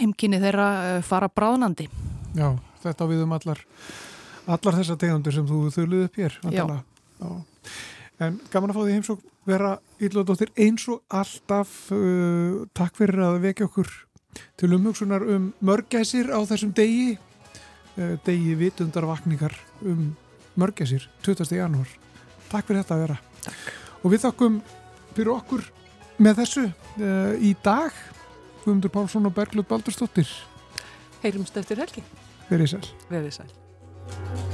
[0.00, 0.68] heimkynni þeirra
[1.02, 1.88] fara bráðnandi.
[2.36, 2.52] Já,
[2.84, 3.64] þetta á við um allar,
[4.46, 6.36] allar þessar tegundir sem þú þurluð upp hér.
[6.52, 6.66] Já.
[7.20, 7.32] Já.
[8.20, 13.40] En gaman að fá því heimsók vera Íllóðdóttir eins og alltaf uh, takk fyrir að
[13.46, 13.90] vekja okkur
[14.60, 17.16] til umhugsunar um mörgæsir á þessum degi
[18.24, 20.12] degi vitundarvakningar um
[20.60, 21.50] mörgæsir 20.
[21.56, 21.88] janúar.
[22.50, 23.18] Takk fyrir þetta að vera.
[23.44, 23.72] Takk.
[24.02, 24.60] Og við þakkum
[25.16, 25.66] fyrir okkur
[26.20, 27.96] með þessu uh, í dag
[28.64, 30.28] Guðmundur Pálsson og Bergljóð Baldurstóttir
[31.24, 32.04] Heyrumst eftir helgi.
[32.48, 32.86] Verið sæl.
[33.10, 34.49] Verið sæl.